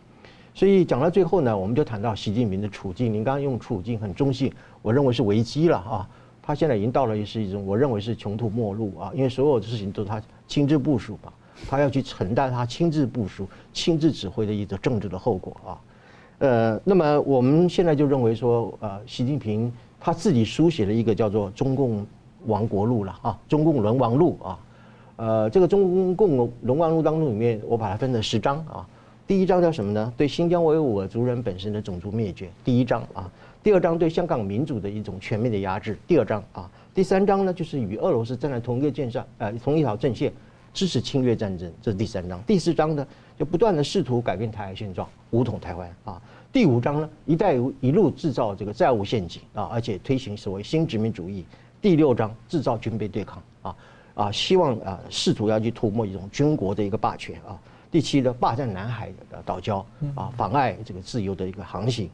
[0.55, 3.13] 所以讲到最后呢，我们就谈到习近平的处境。
[3.13, 6.09] 您刚刚用处境很中性，我认为是危机了啊。
[6.43, 11.33] 他现在已经到了也是一种我认为是穷途末路啊，因为所有的事情都是他亲自部署吧，
[11.69, 15.79] 他要去承担他亲自部署、亲自指挥的一个政治的后果啊。
[16.43, 22.05] 呃，那么我们现在就认为说，呃，习近平他自己书写了一个叫做《中共
[22.47, 24.59] 亡国录》了啊，《中共沦亡录》啊，
[25.15, 28.85] 呃，这个《中共沦亡录》当中里面，我把它分成十章啊。
[29.25, 30.13] 第一章叫什么呢？
[30.17, 33.31] 对新疆维吾尔族人本身的种族灭绝，第一章啊。
[33.63, 36.69] 第二章对香港民主的一种全面的压制，第二章啊。
[36.93, 40.33] 第三章呢，就是与俄罗斯站在同一个线上，呃，同一条阵线，
[40.75, 42.43] 支持侵略战争，这是第三章。
[42.43, 43.07] 第四章呢，
[43.39, 46.21] 就不断的试图改变台海现状，武统台湾啊。
[46.53, 51.47] 第五章呢，一带一路制造这个债务陷阱啊，而且推行所谓新殖民主义。
[51.81, 53.77] 第六章制造军备对抗啊
[54.15, 57.59] 啊，希望啊试图要去涂抹一种军国的一个霸权啊。
[57.91, 59.83] 第七呢，霸占南海的岛礁
[60.15, 62.11] 啊，妨碍这个自由的一个航行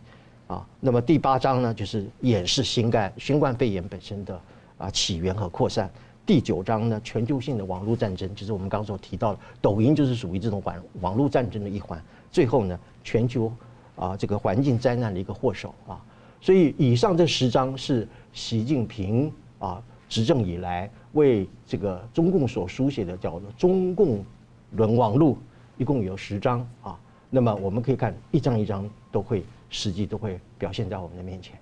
[0.47, 0.65] 啊。
[0.79, 4.41] 那么第八章呢，就是掩饰新冠新冠肺炎本身的
[4.79, 5.91] 啊起源和扩散。
[6.25, 12.01] 第九章呢，全球性的网络战争，就是我们刚刚所提到的，抖音就是属于这种网网络战争的一环。
[12.31, 13.53] 最后呢，全球。
[13.99, 16.01] 啊，这个环境灾难的一个祸首啊，
[16.41, 24.25] 所以以上这十章是习近平啊执政以来为这个中共所书写的，叫做《中共
[24.73, 25.35] 沦亡录》，
[25.77, 26.99] 一共有十章啊。
[27.29, 31.59] 那么我们可以看一张一张都会实际都会表现在我们的面前。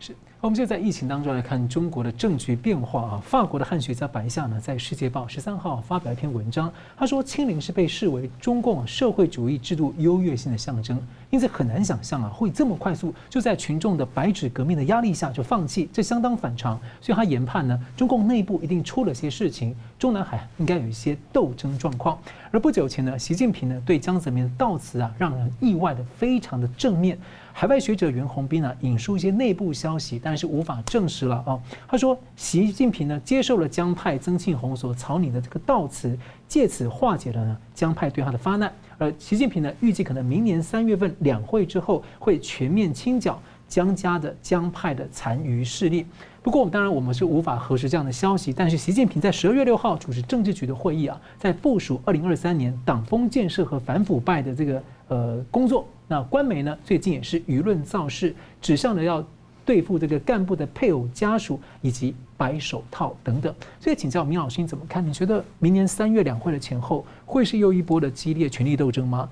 [0.00, 0.14] 是。
[0.40, 3.22] 我们就在疫情当中来看中国的政局变化啊。
[3.24, 10.96] 法国的汉学家白夏呢，在《世界报》十三号发表一篇文章，他说：“清零是被视为中共社会主义制度优越性的象征，
[11.30, 16.78] 因此很难想象啊，会这么快速就在群众的白纸革命的压力下就放弃，这相当反常。
[17.00, 22.16] 所以他研判呢，中共内部一定出了些事情，中南海应该有一些斗争状况。
[22.52, 27.18] 而不久前呢，习近平呢对江泽民的悼词啊，让人意外的非常的正面。”
[27.60, 31.60] 海外学者袁宏斌呢，引述一些内部消息，但是无法证实了哦。
[31.88, 36.16] 他说，习近平呢接受了江派曾庆红所草拟的这个悼词，
[36.46, 38.72] 借此化解了呢江派对他的发难。
[38.96, 46.06] 而习近平呢预计可能明年三月份两会之后会全面清剿江家的江派的残余势力。
[46.48, 48.54] 不过，当然我们是无法核实这样的消息。
[48.54, 55.86] 但是，习近平在十二月六号主持政治局的会议啊，在部署二零二三年党风建设和反腐败的这个呃工作。
[56.06, 59.22] 那官媒呢，最近也是舆论造势，指向了要
[59.66, 63.54] 对付这个干部的配偶家属以及白手套等等。
[63.78, 65.06] 所以请教明老师，你怎么看？
[65.06, 69.28] 你觉得明年三月两会的前后，会是又一波的激烈权力斗争吗？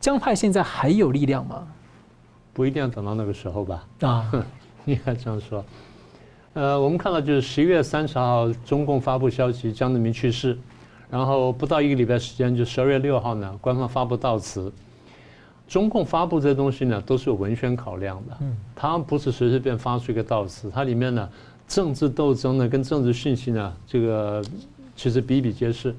[0.00, 1.66] 江派现在还有力量吗？
[2.52, 3.86] 不一定要等到那个时候吧？
[4.02, 4.30] 啊，
[4.84, 5.64] 应该这样说。
[6.54, 10.56] 呃，我们看到就是十一月三十号，中共发布消息，江泽民去世，
[11.08, 14.70] 然后不到一个礼拜时间，就十二月六号呢，官方发布悼词。
[15.66, 18.36] 中共发布这些东西呢，都是有文宣考量的。
[18.42, 21.26] 嗯，它不是随随便发出一个悼词，它里面呢，
[21.66, 24.44] 政治斗争呢，跟政治讯息呢，这个
[24.94, 25.94] 其实比比皆是。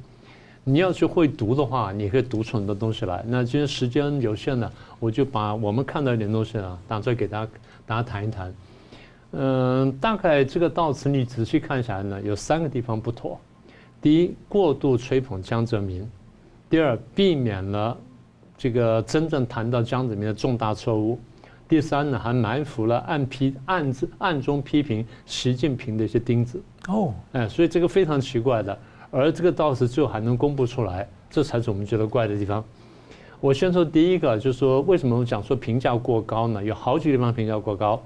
[0.63, 3.23] 你要去会读的话，你可以读出很多东西来。
[3.27, 7.51] 那今天时间有限呢，我就把我们看到一点东西呢，打出来给大家，
[7.87, 8.53] 大家谈一谈。
[9.35, 13.39] 嗯，大概这个悼词你仔细看下来呢，有三个地方不妥。
[13.99, 16.05] 第一，过度吹捧江泽民；
[16.69, 17.97] 第二，避免了
[18.55, 21.17] 这个真正谈到江泽民的重大错误；
[21.67, 26.61] 第三呢，还埋伏了暗批暗自暗中批评习近平的一些钉子。
[26.87, 28.77] 哦，哎，所以这个非常奇怪的，
[29.09, 32.63] 而这个悼词最后还能公布出来，这才是我们觉得怪的地方。
[33.39, 36.63] 我先说第一个，就是说为什么我们讲说评价过高呢？
[36.63, 37.99] 有好几个地方评价过高。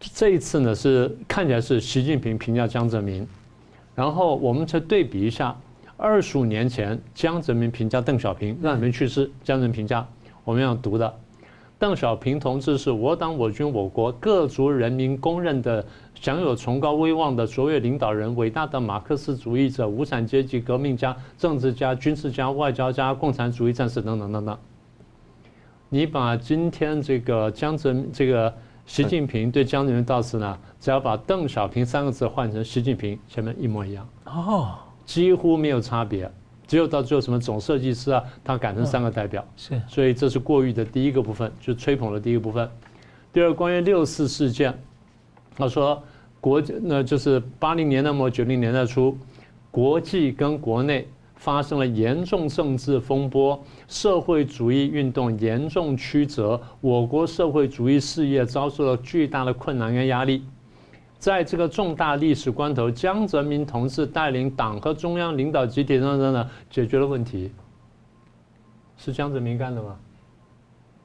[0.00, 3.26] 这一次呢，是看起来是习近平评价江泽民。
[3.94, 5.54] 然后我们再对比一下，
[5.98, 9.30] 二十五年前江泽民评价邓小平，让你们去世。
[9.44, 10.06] 江泽民评价
[10.42, 11.14] 我们要读的，
[11.78, 15.84] 邓小平同志是我党我军我国各族人民公认的
[16.14, 24.56] 享有崇高威望的卓越领导人，伟大的马克思主义者、无产阶级革命家、政治家、军事家、外交家、共产主义战士等等等等。
[25.90, 28.50] 你把今天这个江泽民这个。
[28.86, 36.30] 习近平对江泽民悼词呢，只要把邓小平三个字换成习近平，前面一模一样哦，几乎没有差别，
[36.66, 42.68] 只有到最后什么总设计师啊，他改成三个代表是，所以这是过誉的第一个部分，就吹捧的第一个部分。
[43.32, 44.76] 第二，关于六四事件，
[45.56, 46.02] 他说
[46.40, 49.16] 国那就是八零年代末九零年代初，
[49.70, 51.08] 国际跟国内。
[51.40, 60.44] 发生了严重政治风波，社会主义运动严重曲折，我国社会主义事业遭受了巨大的困难跟压力。
[61.18, 67.50] 在这个重大历史关头，江泽民同志带领党和中央领导集体等等呢解决了问题。
[68.98, 69.96] 是江泽民干的吗？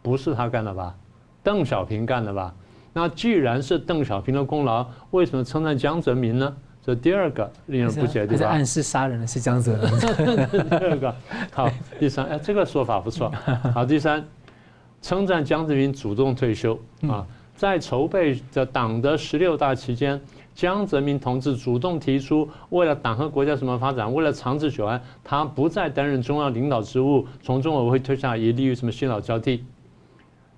[0.01, 0.93] 不是他干的吧？
[1.41, 2.53] 邓小平干的吧？
[2.91, 6.57] 那既然是邓小平的功劳，为什么称赞江泽民呢？
[6.85, 9.99] 这第二个令人不解的地方，暗示杀人的是江泽民。
[10.69, 11.15] 第二个，
[11.51, 11.67] 好，
[11.97, 13.31] 第三，哎，这个说法不错。
[13.73, 14.23] 好，第三，
[15.01, 20.21] 称赞江泽民主动退休啊，在筹备的党的十六大期间，
[20.53, 29.65] 江泽民同志主动提出，为了党和国家什么发展，为了长治久安，他不再担任中央领导职务，从中委会退下，以利于什么新老交替。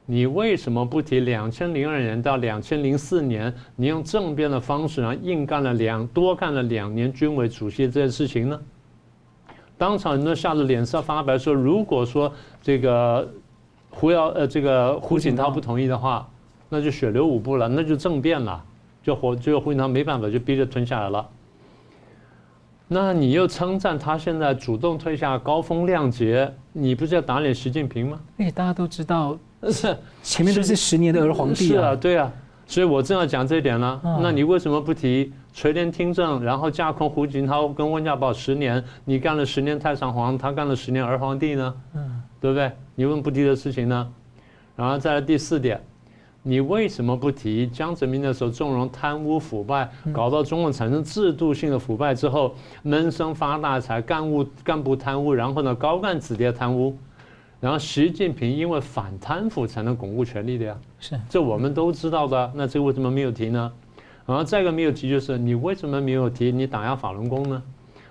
[0.09, 8.57] 你为什么不提两千零二年到两千零四年，你用政变的方式，然后硬干了两多干了两年军委主席这件事情呢？
[9.77, 13.29] 当场人都吓得脸色发白说，如果说这个
[13.89, 16.25] 胡耀呃这个胡锦涛不同意的话，
[16.69, 18.63] 那就血流五步了，那就政变了，
[19.03, 21.29] 就胡就胡锦涛没办法，就逼着吞下来了。
[22.87, 28.21] 那你又称赞他现在主动退下，高风亮节，你不是要打脸习近平吗？
[28.37, 29.37] 哎，大家都知道。
[29.71, 32.31] 是前面都是十年的儿皇帝啊，是啊，对啊，
[32.65, 34.01] 所以我正要讲这一点呢。
[34.21, 41.73] 那你为什么不提垂帘听政，然后架空胡锦涛跟温家宝十年，你干了十年太上皇，他干了十年儿皇帝呢？
[41.95, 42.71] 嗯，对不对？
[42.95, 44.07] 你为什么不提的事情呢？
[44.75, 45.81] 然后再来第四点，
[46.43, 52.53] 你为什么不提江泽民的时候纵容贪污腐败，搞到中共产生制度性的腐败之后，
[52.83, 56.95] 闷声发大财，干部干部贪污，然后呢高干子弟贪污？
[57.59, 62.51] 然后习近平因为反贪腐才能巩固权力的呀，是这我们都知道的。
[62.55, 63.71] 那这为什么没有提呢？
[64.25, 67.63] 然后再一个没有提就是你为什么没有提你打压法轮功呢？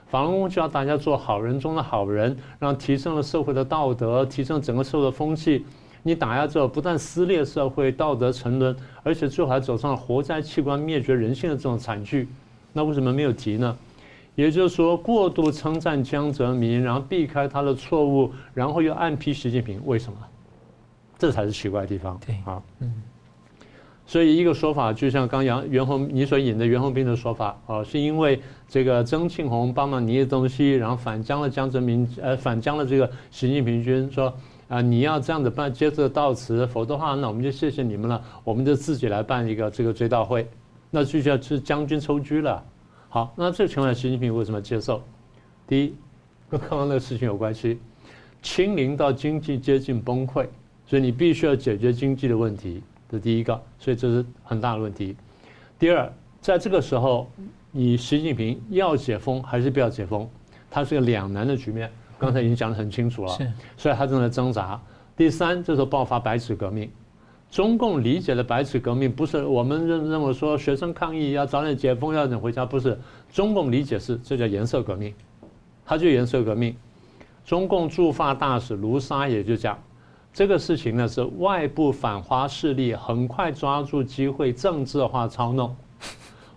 [0.08, 5.64] 法轮功就要大家做好人中的好人，让提升了社会的道德，提升整个社会的风气。
[6.02, 12.28] 你打压之后不但撕裂社会，道德沉沦，而且最后还走上了活摘器官、灭绝人性的这种惨剧。
[12.72, 13.76] 那为什么没有提呢？
[14.36, 20.18] 也就是说，过度称赞江泽民，然后避开他的错误，然后又暗批习近平，为什么？
[21.18, 22.20] 这才是奇怪的地方。
[22.24, 23.02] 对，好，嗯。
[24.08, 34.32] 所以一个说法，就像刚杨袁弘你所引的袁弘斌的说法，哦，是因为这个曾庆红帮忙捏东西，然后反将了江泽民，呃，反将了这个习近平军，说
[34.68, 40.46] 啊，你要这样子办接着悼词，否则的话，那我们就谢谢你们了，我们就自己来办一个这个追悼会，
[40.90, 42.62] 那就叫是将军抽车了。
[43.08, 45.02] 好，那这个情况下，习近平为什么接受？
[45.66, 45.94] 第一，
[46.50, 47.78] 跟刚刚那个事情有关系，
[48.42, 50.46] 清零到经济接近崩溃，
[50.86, 55.16] 所以你必须要解决经济的问题，这第一个，所以这是很大的问题。
[55.78, 57.30] 第二，在这个时候，
[57.70, 60.28] 你习近平要解封还是不要解封？
[60.70, 64.78] 它是个两难的局面，刚才已经讲得很清楚了，是，所以他正在挣扎。
[65.16, 66.90] 第三，这时候爆发白纸革命。
[67.50, 72.98] 中共理解的白纸革命不是我们认认为说学生抗议要早点解封要等回家，不是。
[73.32, 75.14] 中共理解是这叫颜色革命，
[75.84, 76.76] 它就颜色革命。
[77.44, 79.78] 中共驻法大使卢沙也就讲，
[80.34, 85.74] 这个事情呢是外部反华势力很快抓住机会政治化操弄。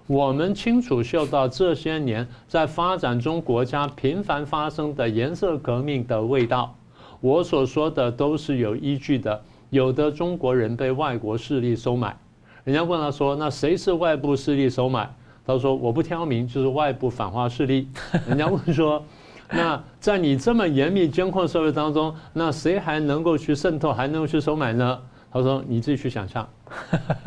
[0.08, 6.76] 我们清楚嗅到这些年在发展中国家频繁发生的颜色革命的味道。
[7.22, 9.42] 我所说的都是有依据的。
[9.70, 12.16] 有的中国人被外国势力收买，
[12.64, 15.10] 人家问他说：“那谁是外部势力收买？”
[15.46, 17.88] 他说我不挑明，就是外部反华势力。
[18.28, 19.04] 人家问说，
[19.50, 25.00] 那在你这么严密监控社会当中，那谁还能够去渗透，还能够去收买呢？
[25.32, 26.48] 他说你自己去想象。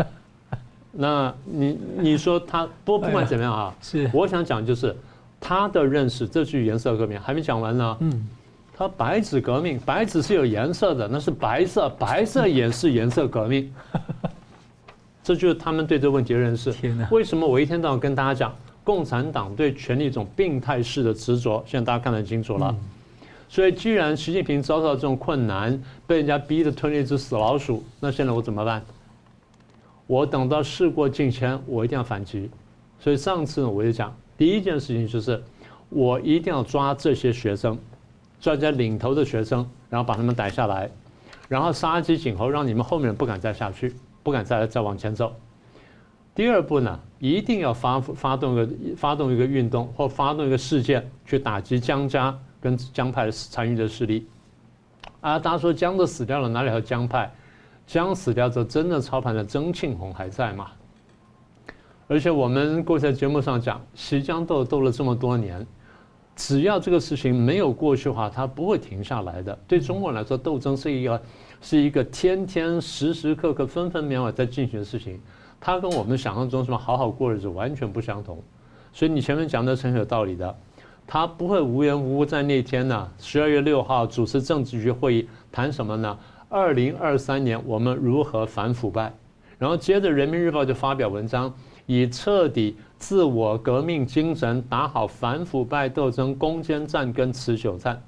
[0.95, 4.95] 那你你说他不不管怎么样啊，是我想讲就是
[5.41, 7.97] 他的认识，这句颜色革命还没讲完呢。
[8.01, 8.29] 嗯，
[8.77, 13.73] 他白纸革命，白纸是有颜色的，那是白色，白色也是颜色革命。
[15.23, 16.73] 这就是他们对这个问题的认识。
[16.73, 17.09] 天哪！
[17.11, 21.63] 为什么我一天到晚跟大家讲，共产党对权力一种病态式的执着？
[21.67, 22.75] 现在大家看得很清楚了。
[23.49, 28.83] 所以，既然习近平遭到这种困难，被人家逼得吞了一只死老鼠，那现在我怎么办？
[30.07, 32.51] 我等到事过境迁，我一定要反击。
[32.99, 35.41] 所以上次呢，我就讲，第一件事情就是，
[35.91, 37.79] 我一定要抓这些学生，
[38.43, 40.91] 抓这些领头的学生，然后把他们逮下来，
[41.49, 45.33] 然后杀鸡儆猴，让你们后面不敢再下去，不敢再再往前走。
[46.35, 54.27] 第二步呢，一定要发发动一个发动一个运动或发动一个事件，去打击江家跟江派的残余的势力。
[55.21, 57.33] 啊，大家说江都死掉了，哪里还有江派？
[57.87, 60.69] 江死掉之后，真的操盘的曾庆红还在吗？
[62.09, 65.65] 而且我们过去在节目上讲，习江斗斗了这么多年，
[66.35, 69.59] 只要这个事情没有过去的话，它不会停下来的。
[69.69, 71.23] 对中国来说，斗争是一个
[71.61, 75.21] 是一个天天时时刻刻分分秒秒在进行的事情，
[75.61, 78.43] 它跟我们想象中什么好好过日子完全不相同。
[78.93, 80.55] 所以你前面讲的是很有道理的，
[81.07, 86.19] 他不会无缘无故在那天呢，十二月六号主持政治局会议谈什么呢？
[86.49, 89.13] 二零二三年我们如何反腐败？
[89.59, 91.55] 然后接着《人民日报》就发表文章，
[91.87, 98.03] 以彻底自我革命精神打好反腐败斗争攻坚战跟持久战。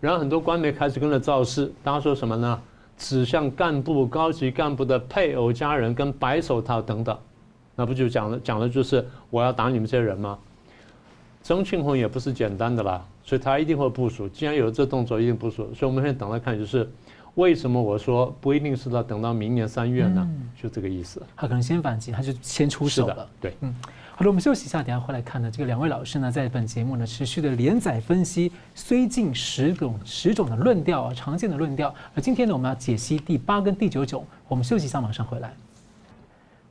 [0.00, 2.60] 然后很多官媒开始跟着造势，大家说什么呢？
[2.96, 7.16] 指向干部、高级干部的配偶、家人跟白手套等等，
[7.74, 10.38] 那不就讲了讲的就是我要打你们这些人吗？
[11.42, 14.28] 曾庆红也不是简单的啦，所以他一定会部署。
[14.28, 15.72] 既然有这动作，一定部署。
[15.74, 16.88] 所以我们现在等来看就是。
[17.36, 20.26] 为什么我说不一定是要等到明年三月呢？
[20.60, 21.22] 就这个意思。
[21.36, 23.28] 他可能先反击，他就先出手了。
[23.38, 23.74] 对，嗯，
[24.14, 25.50] 好的，我们休息一下，等下回来看呢。
[25.50, 31.94] 这个两位老师呢，在本节目呢持续的连载分析虽近十种十种的论调啊，常见的论调。
[32.14, 34.24] 而今天呢，我们要解析第八跟第九种。
[34.48, 35.52] 我们休息一下，马上回来。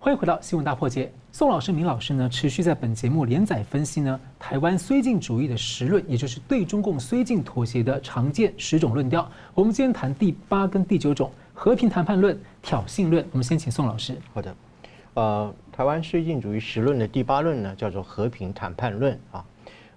[0.06, 1.12] 欢迎回到新闻大破解。
[1.32, 9.28] 宋老师、明老师呢，持续在本节目连载分析呢，台湾绥靖主义的十论，也就是对中共绥靖妥协的常见十种论调。
[9.56, 13.26] 我们今天谈第八跟第九种和平谈判论、挑衅论。
[13.32, 14.16] 我们先请宋老师。
[14.32, 14.56] 好的，
[15.16, 19.44] 呃，台湾绥靖主义十论的第八论呢，叫做和平谈判论啊。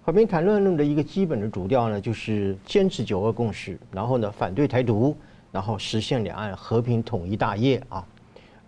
[0.01, 5.15] 和平谈判论的一个基本的主调呢，就是坚持九二共识，然后呢，反对台独，
[5.51, 8.03] 然后实现两岸和平统一大业啊。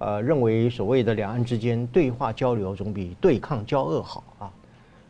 [0.01, 4.51] 呃，认为所谓的两岸之间对话交流总比对抗交恶好啊，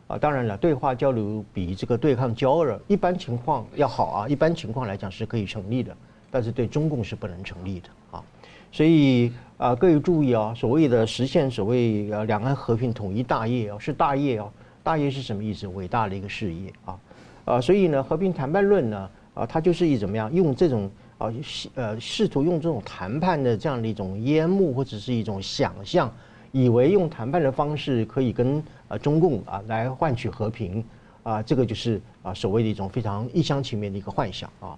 [0.08, 5.96] 啊，当然了，对话交流比这个对抗交恶一般情况要好啊，一般情况来讲是可以成立的，
[6.30, 8.22] 但是对中共是不能成立的啊，
[8.70, 14.46] 所以啊，各位注意啊，所谓的实现所谓呃两岸和平统一大业啊，是大业啊，
[14.82, 15.66] 大业是什么意思？
[15.68, 16.98] 伟大的一个事业啊，
[17.46, 20.90] 啊，所以呢，和平谈判论呢，啊，它就是以怎么样用这种。
[21.22, 21.32] 啊，
[21.76, 26.12] 呃，试图用这种谈判的这样的一种烟幕或者是一种想象，
[26.50, 30.84] 以为用谈判的方式可以跟呃中共啊来换取和平
[31.22, 34.76] 啊，这个就是啊所谓的一种非常一厢情愿的一个幻想啊。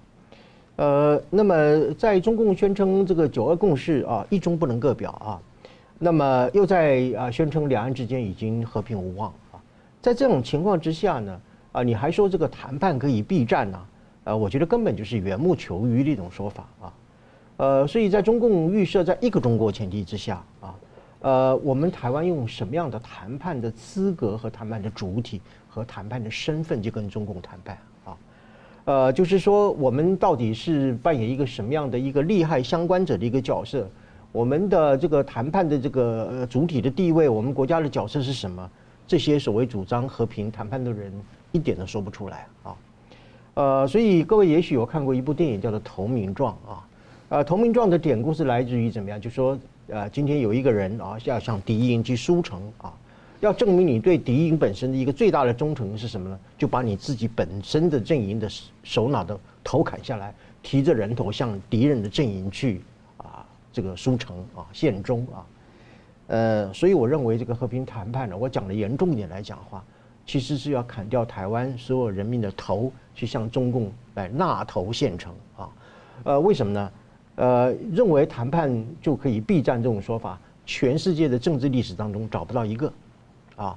[0.77, 1.55] 呃，那么
[1.95, 5.41] 在中共宣称这个九二共识啊一中不能各表啊，
[5.99, 9.57] 那么又在啊宣称两岸之间已经和平无望啊，
[10.03, 11.41] 在这种情况之下呢
[11.73, 13.81] 啊，你还说这个谈判可以避战呢？
[14.25, 16.93] 呃，我觉得根本就是缘木求鱼的一种说法啊，
[17.59, 20.75] 呃，所以在中共预设在一个中国前提之下啊，
[21.21, 28.17] 呃，我们台湾用什么样的谈判的资格和谈判的主体和谈判的身份去跟中共谈判啊？
[28.87, 33.89] 呃，就是说我们到底是扮演一个什么样的一个利害相关者的一个角色？
[34.33, 38.69] 我们的这个谈判的这个主体的地位，我们国家的角色是什么？
[39.07, 41.13] 这些所谓主张和平谈判的人
[41.53, 42.75] 一点都说不出来啊。
[43.55, 46.89] 呃，所以各位也许有看过一部电影叫做《投名状》啊，
[47.29, 49.21] 呃，《投名状》的典故是来自于怎么样？
[49.21, 52.93] 就说呃，今天有一个人啊，要向敌营去书城啊，
[53.39, 56.39] 要证明你对敌营本身的一个最大的忠诚是什么呢？
[56.59, 58.49] 就把你自己本身的阵营的
[58.83, 62.81] 首脑的头砍下来，提着人头向敌人的阵营去
[63.19, 65.47] 啊，这个书城啊，献忠啊。
[66.27, 69.85] 呃，所以我认为这个和平谈判呢，我讲的严重一点来讲的话。
[70.27, 75.69] 其实是要砍掉台湾所有人民的头，去向中共来纳头献诚啊！
[76.25, 76.91] 呃，为什么呢？
[77.37, 78.73] 呃，认为谈判
[79.03, 82.93] 就可以避战这种说法，全世界的政治历史当中找不到一个
[83.57, 83.77] 啊。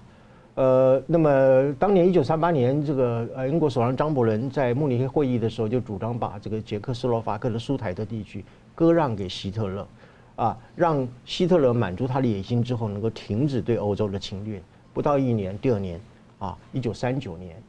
[0.56, 8.43] 呃，那么当年一九三八年，这个呃英国首相张伯伦在慕尼黑会议的时候，就主张把这个捷克斯洛伐克的苏台德地区
[8.74, 9.88] 割让给希特勒，
[10.36, 14.62] 啊，让希特勒满足他的野心之后，能够停止对欧洲的侵略。
[14.93, 16.00] 不到一年，第二年，
[16.39, 17.61] 啊，一九三九年，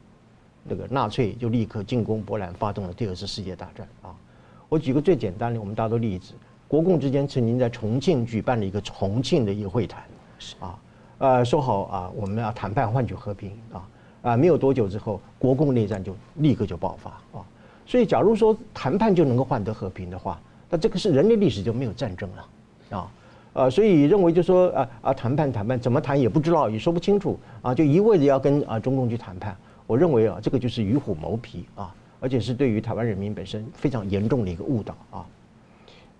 [0.63, 3.87] 那个纳粹就立刻进攻波兰，发动了第二次世界大战。
[4.01, 4.15] 啊，
[4.67, 6.33] 我举个最简单的，我们大多例子，
[6.67, 10.03] 国共之间曾经在重庆举办了一个重庆的一个会谈，
[10.37, 10.79] 是啊。
[11.17, 13.89] 呃，说好啊，我们要谈判换取和平啊，
[14.21, 17.45] 啊，没有多久之后，国共内战就立刻就爆发啊。
[17.85, 20.39] 所以，假如说谈判就能够换得和平的话，
[20.69, 23.11] 那这个是人类历史就没有战争了啊。
[23.53, 29.55] 呃，所以认为就说啊啊，谈判谈判怎么谈也不知道，也说不清楚啊，就一味的要跟啊中共去谈判，
[29.87, 35.25] 我认为啊，这个就是与虎谋皮啊，而且是对于台湾人民本身非常严重的一个误导啊。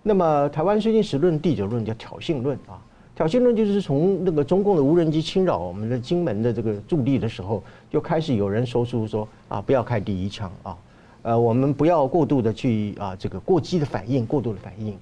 [0.02, 2.80] 那么，台湾最近时论第九论叫挑衅论啊。
[3.12, 10.74] 挑衅论就是从那个中共的无人机侵扰我们的金门的这个驻地的时候，就开始有人说出说啊，不要开第一枪啊，
[11.20, 14.96] 呃，我们不要过度的去啊这个过激的反应，过度的反应，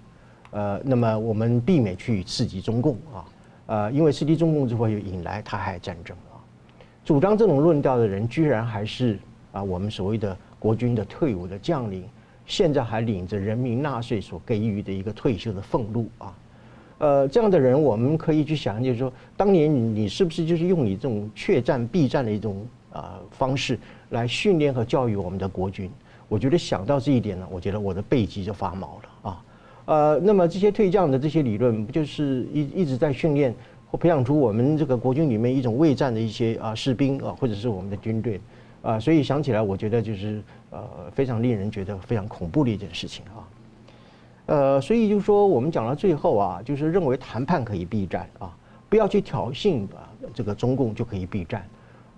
[0.51, 3.25] 呃，那么我们避免去刺激中共啊，
[3.67, 6.41] 呃，因为刺激中共之后又引来台海战争啊。
[7.05, 9.19] 主张这种论调的人，居然还是
[9.53, 12.05] 啊我们所谓的国军的退伍的将领，
[12.47, 16.35] 现在还领着人民纳税所给予的一个退休的俸禄啊。
[16.99, 23.79] 呃，这样的人，我们可以去想，就是说，当年你你是不是就是用你这种怯战避战的一种啊、呃、方式
[24.11, 25.91] 来训练和教育我们的国军？
[26.29, 29.45] 我觉得想到这一点呢，我觉得我的背脊就发毛了啊。
[29.89, 33.55] 呃，那么这些退将的这些理论，不就是一一直在训练
[33.91, 38.39] 或培养出我们这个国军里面一种畏战的一些啊士兵啊，或者是我们的军队
[38.83, 39.01] 啊？
[39.01, 43.41] 所以想起来，我觉得就是呃非常令人觉得非常恐怖的一件事情啊。
[44.45, 48.55] 呃，所以就是说，我们讲到最后啊，就是认为谈判可以避战啊，
[48.91, 51.67] 不要去挑衅啊，这个中共就可以避战，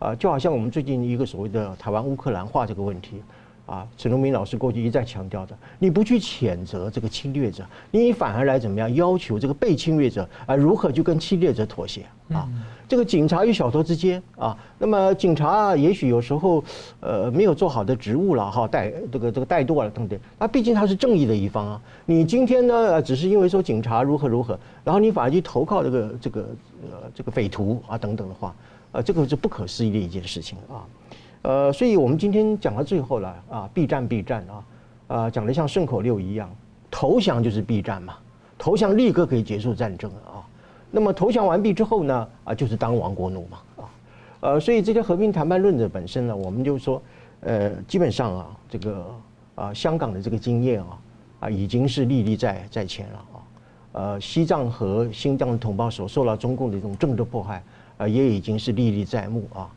[0.00, 3.22] 啊，就好像我们最近一个所谓的台湾乌克兰化这个问题。
[3.70, 12.48] 啊，陈荣明老师过去一再强调的，你不去谴责这个侵略者，你反而来怎么样要求这个被侵略者啊如何去跟侵略者妥协啊？
[12.88, 16.64] 这个警察与小偷之间啊，那么警察也许有时候
[16.98, 21.80] 呃没有做好的职务了哈，带这个这个怠惰了等等，那毕竟他是正义的一方啊。
[22.06, 26.40] 你今天呢，只是因为说警察如何如何，然后你反而去投靠这个这个
[26.90, 28.52] 呃这个匪徒啊等等的话，
[28.90, 30.82] 呃，这个是不可思议的一件事情啊。
[31.42, 34.64] 呃，所以我们今天讲到最后了啊，避战避战啊，
[35.08, 36.50] 啊，讲的像顺口溜一样，
[36.90, 38.18] 投降就是避战嘛，
[38.58, 40.44] 投降立刻可以结束战争啊。
[40.90, 43.84] 那么投降完毕之后呢，啊，就是当亡国奴嘛啊。
[44.40, 47.00] 呃，所以这些和平谈判论者本身呢，我们就说，
[47.40, 49.06] 呃，基本上啊，这个
[49.54, 50.98] 啊，香港的这个经验啊，
[51.40, 53.36] 啊，已经是历历在在前了啊。
[53.92, 57.62] 呃，西藏和新疆的同胞所受到中共的这种政治迫害
[57.96, 59.70] 啊，也已经是历历在目啊。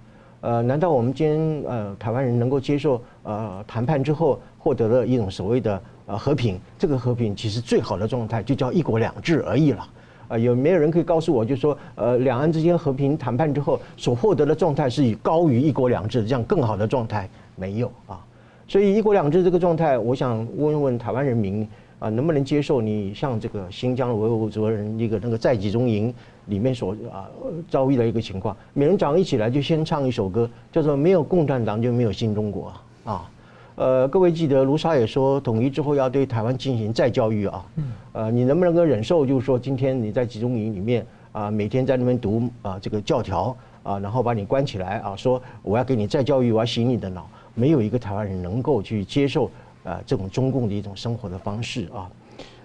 [0.44, 6.60] 呃，难道我们今天呃台湾人能够接受呃谈判之后获得了一种所谓的呃和平？
[6.78, 9.88] 这个和平其实最好的状态就叫一国两制而已了。
[10.28, 17.30] 啊，有没有人可以告诉我，就是说呃两岸之间和平谈判之后所获得的状态是以高于一国两制这样更好的状态？
[17.56, 18.20] 没有啊。
[18.68, 21.66] 所以一国两制这个状态，我想问问台湾人民
[22.00, 26.14] 啊，能不能接受你像这个新疆维吾尔族人一个那个在集中营？
[26.48, 27.30] 里面所啊
[27.70, 32.74] 遭遇的一个情况，每人早上一起来就先唱一首歌，叫做“没有共产党就没有新中国”
[33.06, 33.30] 啊。
[33.76, 37.66] 呃，各位记得卢沙也说，统一之后要对台湾进行再教育啊。
[38.12, 47.28] 呃，你能不能够忍受，就是说今天你在集中营里面啊，每天在那边读啊这个教条啊，然后把你关起来啊，说我要给你再教育，我要洗你的脑。
[47.56, 49.50] 没有一个台湾人能够去接受
[49.84, 52.10] 啊这种中共的一种生活的方式啊。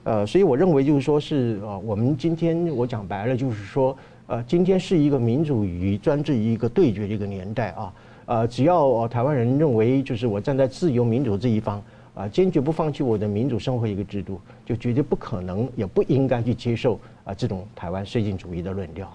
[0.08, 3.94] 呃，所以我认为就是说是呃，我们今天我讲白了就是说，
[4.26, 7.92] 呃，今天是一个民主与专制一个对决的一个年代啊，
[8.24, 11.82] 呃，只要台湾人认为就是我站在自由民主这一方
[12.14, 19.06] 啊，坚决不放弃我的民主生活一个制度，就绝对不可能也不应该去接受啊这种台湾绥靖主义的论调。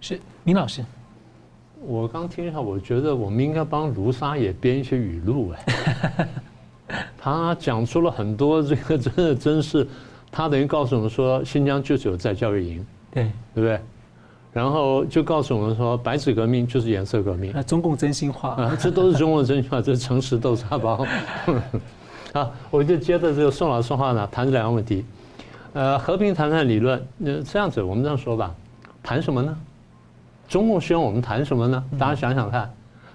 [0.00, 0.82] 是，明老师，
[1.82, 6.26] 我刚听一下，我觉得我们应该帮卢沙也编一些语录哎，
[7.20, 9.86] 他讲出了很多这个真的真是。
[10.30, 13.24] 他等于告诉我们说，新疆就是有在教育营，对
[13.54, 13.80] 对不对？
[14.52, 17.52] 然后就告诉我们说，白纸革命就是颜色革命。
[17.54, 21.06] 那中共真心话啊，这都是中共真心话，这是诚实豆沙包。
[22.32, 25.04] 好，我就接着这个宋老师说话呢，谈这两个问题。
[25.74, 28.54] 呃，和平谈判理论，那这样子我们这样说吧，
[29.02, 29.56] 谈什么呢？
[30.48, 31.84] 中共希望我们谈什么呢？
[31.98, 32.68] 大家想想看，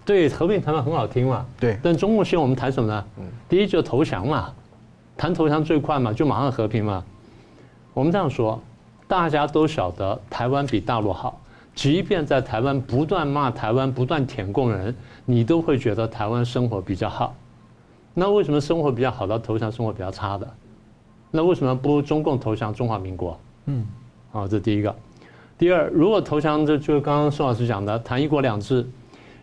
[0.05, 1.77] 对，和平谈判很好听嘛，对。
[1.81, 3.05] 但中共希望我们谈什么呢？
[3.49, 4.53] 第一就投降嘛。
[5.17, 7.03] 谈投降最快嘛，就马上和平嘛。
[7.93, 8.61] 我们这样说，
[9.07, 11.39] 大家都晓得台湾比大陆好，
[11.75, 14.95] 即便在台湾不断骂台湾、不断舔共人，
[15.25, 17.35] 你都会觉得台湾生活比较好。
[18.13, 20.47] 那为什么生活比较好到投降生活比较差的？
[21.31, 23.39] 那为什么不中共投降中华民国？
[23.65, 23.85] 嗯，
[24.31, 24.95] 好，这第一个。
[25.57, 28.87] 第二，如果投降，这就是刚刚宋老师讲的，谈一国两制，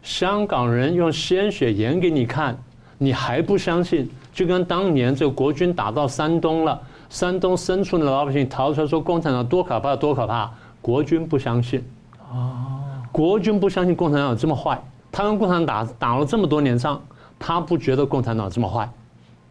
[0.03, 2.57] 香港人用鲜血演给你看，
[2.99, 4.11] 你还不相信？
[4.41, 6.81] 就跟当年这个国军打到山东了，
[7.11, 11.85] 山东深处的老百姓逃出来说共产党多可怕，多可怕，国军不相信。
[12.33, 14.83] 啊，国军不相信共产党有这么坏，
[15.13, 16.99] 他跟共产党打打了这么多年仗，
[17.39, 18.89] 他不觉得共产党这么坏，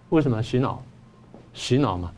[0.09, 0.41] 为什么？
[0.41, 0.81] 洗脑，
[1.53, 2.09] 洗脑嘛。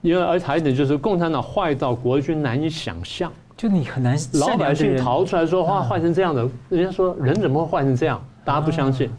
[0.00, 4.16] 因为而且还有一点就是，共产党坏到国军难以想象，就你很难。
[4.32, 8.18] 老百姓逃出来说话坏成这样的，人家说人怎么会坏成这样？
[8.42, 9.10] 大家不相信，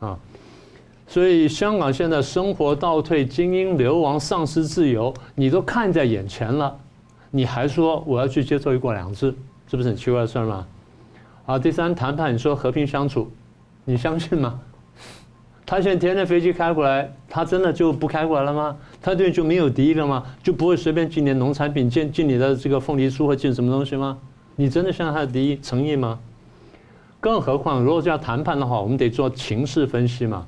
[0.00, 0.14] 啊，
[1.08, 6.76] 所以香港现在生活倒退，精英流亡，丧失自由，你都看在眼前了，
[7.30, 9.32] 你还说我要去接受一国两制，
[9.68, 10.66] 这不是很奇怪的事儿吗？
[11.46, 13.30] 啊，第三谈判，你说和平相处，
[13.84, 14.60] 你相信吗？
[15.64, 18.76] 他现在天天飞机开过来，他真的就不开过来了吗？
[19.00, 20.24] 他对就没有敌意了吗？
[20.42, 24.18] 就不会随便进点农产品，进进你的这个凤梨酥或进什么东西吗？
[24.56, 26.18] 你真的相信他的敌意诚意吗？
[27.20, 30.44] 更何况，如果是要谈判的话，我们得做情势分析嘛。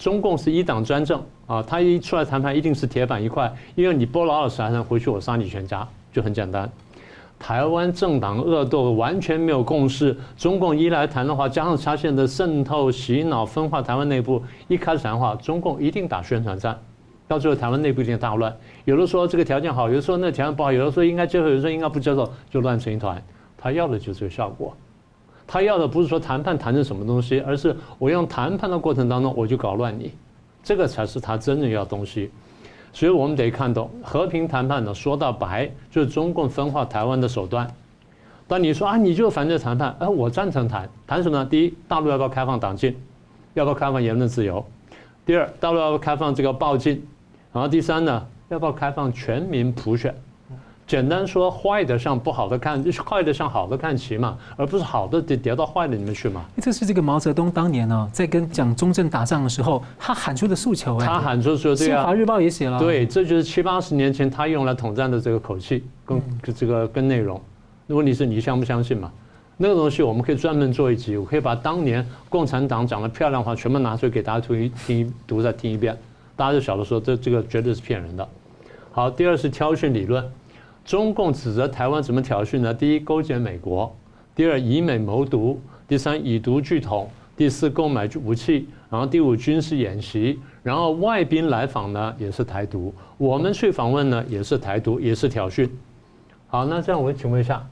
[0.00, 6.68] 中共是一党专政啊，他一出来谈判一定是铁板一块，因为你不老老实实回去，我杀你全家，就很简单。
[7.38, 10.16] 台湾政党恶斗，完全没有共识。
[10.38, 16.78] 中共一来谈的话，加上他现在的渗透、洗脑、分化台湾内部，一开始谈话，中共一定打宣传战，
[17.28, 18.56] 到最后台湾内部一定大乱。
[18.86, 23.22] 有的说这个条件好，有的说那条件不好，有的说应该接受，有的说应该不接受，就乱成一团。
[23.58, 24.74] 他要的就是这个效果，
[25.52, 30.12] 他要的不是说谈判谈成什么东西，而是我用谈判的过程当中我就搞乱你，
[30.62, 32.30] 这个才是他真正要东西。
[32.92, 37.68] 所以我们得看懂和平谈判呢，说到白就是中共分化台湾的手段。
[38.46, 41.44] 当你说啊，你就反对谈判，哎，我赞成谈，谈什么呢？
[41.44, 42.96] 第一，大陆要不要开放党禁？
[43.54, 44.64] 要不要开放言论自由？
[45.26, 47.04] 第二，大陆要不要开放这个报禁？
[47.52, 50.14] 然后第三呢，要不要开放全民普选？
[50.90, 56.44] 简单说，坏的向不好的看，就是坏的向好的看齐嘛，而不是好的得跌到坏的里面去嘛。
[56.60, 60.98] 这是这个毛泽东当年呢，在跟蒋中正打仗的时候，他喊出的诉求。
[60.98, 62.76] 他喊出说，对啊，新华日报也写了。
[62.80, 66.20] 对，这就是七八十年前他用来统战的这个口气跟
[66.56, 67.40] 这个跟内容。
[67.86, 69.12] 问题是你相不相信嘛？
[69.58, 75.96] 那个东西我们可以专门做一集，我可以把当年共产党讲的漂亮话全部拿出来给大家听一听，读再听一遍，
[76.34, 78.28] 大家就晓得说这这个绝对是骗人的。
[78.90, 80.28] 好，第二是挑选理论。
[80.84, 82.74] 中共指责台湾怎么挑衅呢？
[82.74, 83.88] 第一，勾结美国；
[84.34, 85.56] 第二，以美谋独；
[85.86, 87.06] 第三，以独拒统；
[87.36, 95.68] 第四，购买武器；然后第五，军事演习；然后外宾来访呢，也是台独；我们去访问呢，也是台独，也是挑衅。
[96.48, 97.64] 好，那这样我请问一下，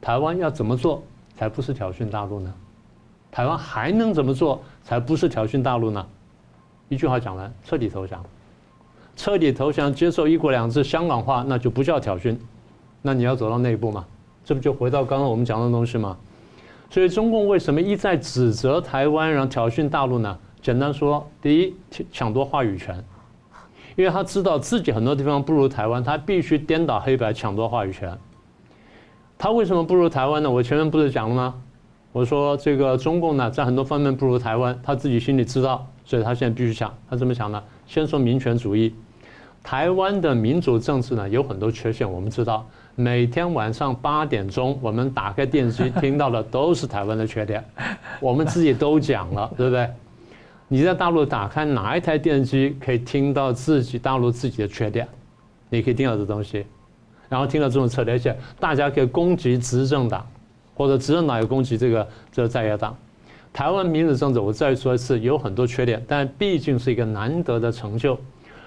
[0.00, 1.02] 台湾要怎么做
[1.36, 2.52] 才不是挑衅大陆呢？
[3.30, 6.04] 台湾还能怎么做才不是挑衅大陆呢？
[6.88, 8.22] 一句话讲完，彻底投降。
[9.20, 12.34] 彻底投降，接受一国两制香港化，那就不叫挑衅，
[13.02, 14.02] 那你要走到那一步嘛？
[14.42, 16.16] 这不就回到刚刚我们讲的东西吗？
[16.88, 20.38] 所以中共为什么一再指责台湾，然后挑衅大陆呢？
[20.62, 21.74] 简单说，第一，
[22.10, 22.96] 抢夺话语权，
[23.94, 28.16] 因为他知道自己很多地方不如台湾，他必须颠倒黑白，抢夺话语权。
[29.36, 30.50] 他为什么不如台湾呢？
[30.50, 31.54] 我前面不是讲了吗？
[32.12, 36.90] 我说这个中共呢，在很多方面不如台湾，他自己心里知道，所以他现在必须抢。
[37.10, 37.62] 他怎么抢呢？
[37.86, 38.94] 先说民权主义。
[39.62, 42.66] 台湾的民主政治呢，有很多缺陷，我们知道。
[42.96, 47.64] 每天晚上八点钟，我们打开电视机听到的都是台湾的缺点，
[48.20, 49.88] 我们自己都讲了，对不对？
[50.68, 55.06] 你在大陆打开哪一台电视机可以听到自己大陆自己的缺点？
[55.68, 56.66] 你可以听到这东西，
[57.28, 60.26] 然后听到这种策略，而且大家可以攻击执政党，
[60.74, 62.94] 或者执政党也攻击这个这个在野党。
[63.52, 68.18] 台湾民主政治，我再说一次，有很多缺点，但毕竟是一个难得的成就。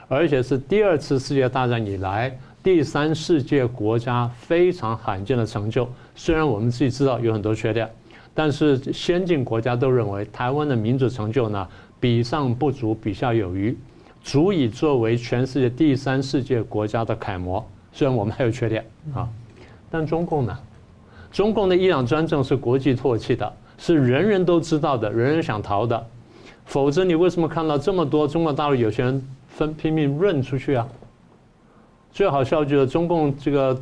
[0.07, 5.87] 而且是第二次世界大战以来第三世界国家非常罕见的成就。
[6.15, 7.89] 虽然我们自己知道有很多缺点，
[8.33, 11.67] 但是先进国家都认为台湾的民主成就呢，
[11.99, 13.77] 比上不足，比下有余，
[14.23, 17.65] 足以作为全世界第三世界国家的楷模。
[17.91, 19.27] 虽然我们还有缺点啊，
[19.89, 20.57] 但中共呢？
[21.31, 26.05] 中共的一党专政是国际唾弃的，是人人都知道的，人人想逃的。
[26.65, 29.27] 否则你为什么看到这么多中国大陆有些人？
[29.55, 30.87] 分拼命润出去啊！
[32.11, 33.79] 最好笑就是中共这个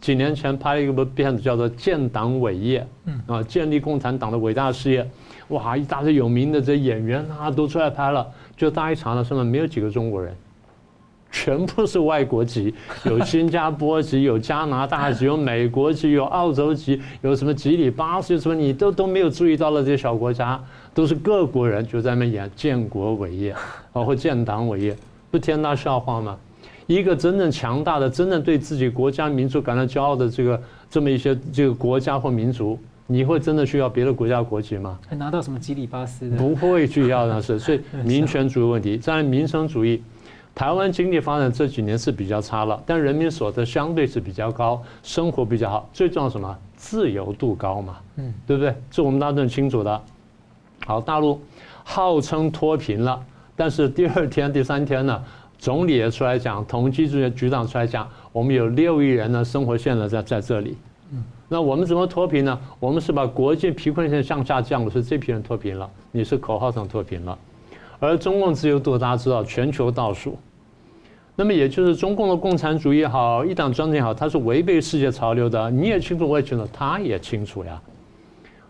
[0.00, 2.86] 几年前拍了一个片子，叫做《建党伟业》，
[3.32, 5.08] 啊，建立共产党的伟大事业。
[5.48, 10.34] 哇，一大堆有名的这演员啊都出来拍了，就大家一查呢，上面没有几个中国人，
[11.34, 12.72] 全部是外国籍，
[13.04, 20.62] 有新加坡籍，有加拿大籍，有美国籍，有澳洲籍，有什么吉里巴斯，什么你都都没有注意到了这些小国家，
[20.94, 23.52] 都是各国人就在那演建国伟业，
[23.92, 24.96] 包括建党伟业，
[25.32, 26.38] 不天大笑话吗？
[26.86, 32.78] 一个真正强大的、真正对自己国家民族感到骄傲的这个这么一些这个国家或民族，
[33.08, 34.96] 你会真的需要别的国家国籍吗？
[35.08, 36.36] 还拿到什么吉里巴斯的？
[36.36, 40.00] 不会去要那是，所以民权主义问题， 在民生主义，
[40.54, 46.56] 台湾经济发展这几年是比较差了，但人民所得相对是比较高，生活比较好，最重要什么？
[46.76, 48.74] 自由度高嘛，嗯，对不对？
[48.90, 50.02] 这我们大家都很清楚的。
[50.86, 51.40] 好，大陆
[51.82, 53.20] 号称脱贫了，
[53.56, 55.22] 但是第二天、第三天呢？
[55.56, 60.76] 总理也出来讲，统计局局长出来讲，我们有六亿人的生活线呢在在这里。
[61.10, 62.58] 嗯那我们怎么脱贫呢？
[62.78, 65.88] 我们是把国际贫困线向下降了，是这批人脱贫了。
[66.10, 67.38] 你是口号上脱贫了，
[67.98, 70.38] 而中共自由度大家知道全球倒数。
[71.36, 75.70] 那么也就是中共的共产主义也好，一党专政也好，它是违背世界潮流的。
[75.70, 77.80] 你也清楚，我也清楚，他也清楚呀。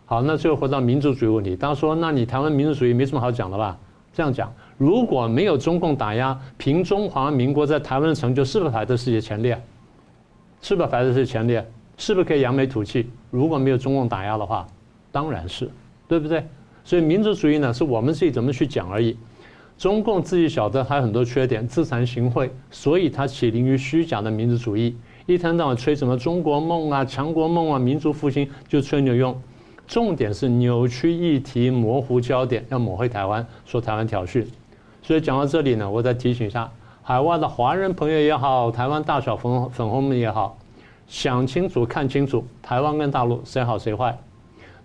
[0.07, 3.77] 好，那最后回到民族主义问题，大家说，那你台湾民族主义没什么好讲的吧？
[4.13, 4.53] 这样讲。
[4.79, 9.61] 如果没有中共打压，凭中华民国在台湾的成就是不是排在世界前列？
[10.63, 11.67] 是不是排在世界前列？
[11.97, 13.11] 是不是可以扬眉吐气？
[13.31, 14.67] 如果没有中共打压的话，
[15.13, 15.71] 当然是，
[16.09, 16.45] 对不对？
[16.85, 19.17] 所以民族主义呢，是我们自己怎么去讲而已。
[19.77, 29.35] 中共自己晓得它有很多缺点，自惭形秽，所以它起灵于虚假的民族主义，一天到晚吹什么中国梦啊、强国梦啊、民族复兴，就吹牛用。
[29.89, 34.45] 重点是扭曲议题、模糊焦点，要抹黑台湾，说台湾挑衅。
[35.03, 36.71] 所以讲到这里呢，我再提醒一下
[37.03, 40.57] 海外的华人朋友也好，台湾大小粉粉红们也好，
[41.07, 44.17] 想清楚、看清楚，台湾跟大陆谁好谁坏。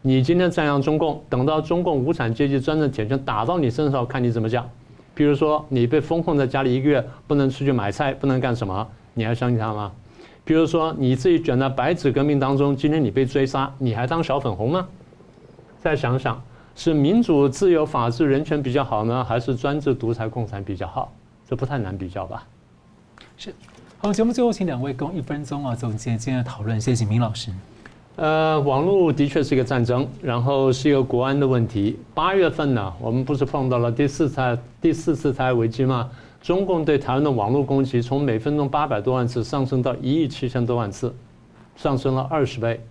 [0.01, 4.69] 你今天赞扬中共，等到中共无产阶级专政铁拳打到你身上，看你怎么讲。
[5.13, 9.91] 比如说你被封控在家里一个月，不能出去买菜，不能干什么，你还相信他吗？
[10.45, 14.87] 比如说你自己卷在白纸革命当中，今天你被追杀，你还当小粉红吗？
[15.81, 16.41] 再想想。
[16.75, 21.11] 是民主、自由、法治、人权比较好呢，还是专制、独裁、共产比较好？
[21.45, 22.47] 这不太难比较吧？
[23.35, 23.53] 是。
[23.97, 26.79] 好，节目最后请两位共一分钟啊总结今天的讨论。
[26.79, 27.51] 谢谢明老师。
[28.19, 31.97] 呃，网络的确是一个战争，然后是一个国安的问题。
[32.13, 36.09] 八月份呢，我们不是碰到了第四次第四次台危机吗？
[36.41, 41.15] 中共对台湾的网络攻击从每分钟八百多万次上升到一亿七千多万次，
[41.77, 42.81] 上升了二十倍。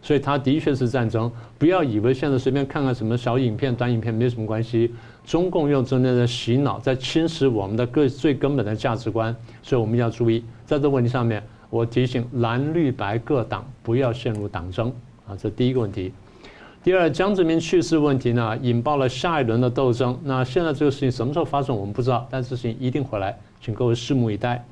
[0.00, 1.28] 所以它的确是战争，
[1.58, 4.94] 不要以为现在随便看看什么小影片、短影片没什么关系。
[5.24, 9.34] 中共用真正的洗脑，在侵蚀我们的个最根本的价值观，
[9.64, 14.92] 所以我们要注意，在这问题上面，我提醒蓝绿白各党不要陷入党争
[15.26, 16.12] 啊，这第一个问题。
[16.82, 20.16] 第二，江泽民去世问题呢，引爆了下一轮的斗争。
[20.22, 24.64] 那现在这个事情什么时候发生，我们不知道，但事情一定回来，请各位拭目以待。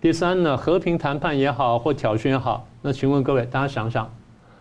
[0.00, 4.10] 第三呢，和平谈判也好，或挑衅也好，那请问各位，大家想想。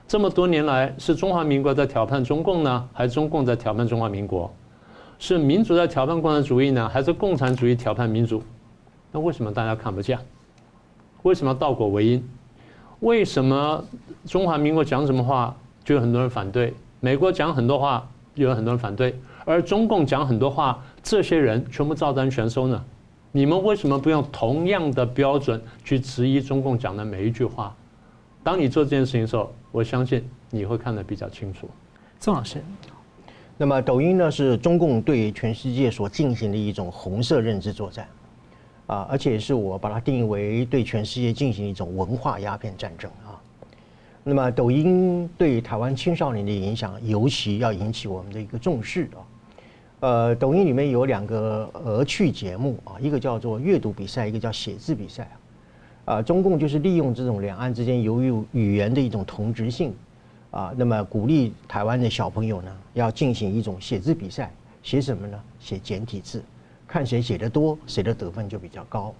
[0.05, 4.53] 这么多年来，是中华民国在挑战中共呢，还是中共在挑战中华民国？
[5.17, 8.43] 是民主在挑战共产主义呢，还是共产主义挑战民主？
[9.13, 10.19] 那为什么大家看不见？
[11.23, 12.29] 为什么倒果为因？
[13.01, 13.83] 为什么
[14.25, 16.73] 中华民国讲什么话就有很多人反对？
[16.99, 22.83] 美国讲很多话就有很多人反对，而中共讲很多话，这些人全部照单全收呢？
[23.31, 27.75] 你们为什么不用同样的标准去质疑中共讲的每一句话？
[28.43, 31.69] 当你做这件事情的时候，我相信你会看得比较清楚。
[32.19, 32.61] 宋老师，
[33.57, 38.07] 那么抖音呢，是中共对全世界所进行的一种红色认知作战，
[38.89, 43.37] 啊，而且是我把它定义为对全世界进行一种文化鸦片战争啊。
[44.23, 49.21] 那么抖音对台湾青少年的影响，尤其要引起我们的一个重视啊。
[49.99, 55.29] 呃，抖音里面有两个儿趣节目啊，一个叫做阅读比赛，一个叫写字比赛。
[56.05, 59.93] 啊，中共就是利用这种两岸之间由于语言的一种同质性，
[60.49, 65.39] 啊，那么鼓励台湾的小朋友呢，要进行一种写字比赛，写什么呢？
[65.59, 66.43] 写简体字，
[66.89, 69.13] 看谁写的多，谁的得分就比较高。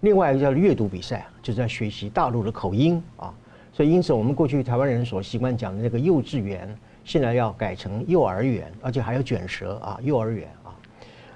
[0.00, 3.34] 另外一个叫阅读比赛，就是在学习大陆的口音啊。
[3.72, 6.72] 所以因此，我们过去台湾人所习惯讲的那个幼稚园，
[7.04, 10.76] 现在要改成幼儿园，而且还要卷舌啊，幼儿园啊。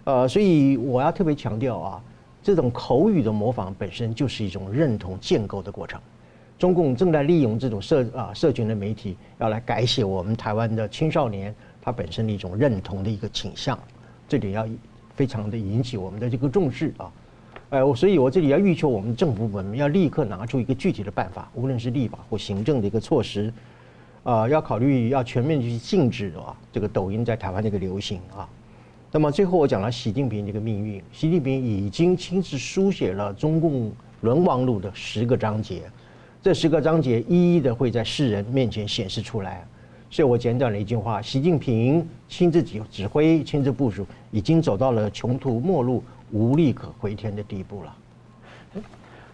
[0.05, 2.03] 呃，所以我要特别强调啊。
[2.43, 6.01] 这种口语的模仿本身就是一种认同建构的过程，
[6.57, 11.53] 中共正在利用这种社啊社群的媒体，要来改写我们台湾的青少年
[11.83, 13.77] 他本身的一种认同的一个倾向，
[14.29, 14.65] 这点要
[15.17, 17.11] 非常的引起我们的这个重视啊，
[17.71, 23.51] 呃，所以我这里要欲求我们政府部门要立刻拿出一个具体的办法，无论是立法或行政的一个措施，
[24.23, 28.47] 啊，要考虑要全面去禁止啊这个抖音在台湾的一个流行啊。
[29.11, 33.91] 那么最后我讲了习近平这个命运，习近平已经亲自书写了中共
[34.21, 35.83] 沦亡录的十个章节，
[36.43, 39.67] 这十个章节一一的会在世人面前显示出来。
[40.17, 46.03] 所以我简短了一句话：习近平亲自指指挥、亲自部署，已经走到了穷途末路、
[46.33, 47.95] 无力可回天的地步了。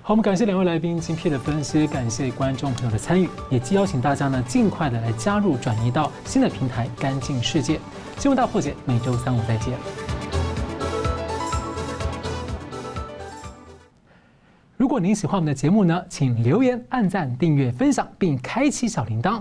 [0.02, 7.78] 好，我们感谢两位来宾精辟的分析，感谢观众朋友的参与，也邀请大家呢尽快的来加入转移到新的平台“干净世界”。
[8.18, 9.74] 新闻大破解，每周三五再见。
[14.76, 19.40] 如果您喜欢我们的节目呢，请留言、按赞、订阅、分享，并开启小铃铛。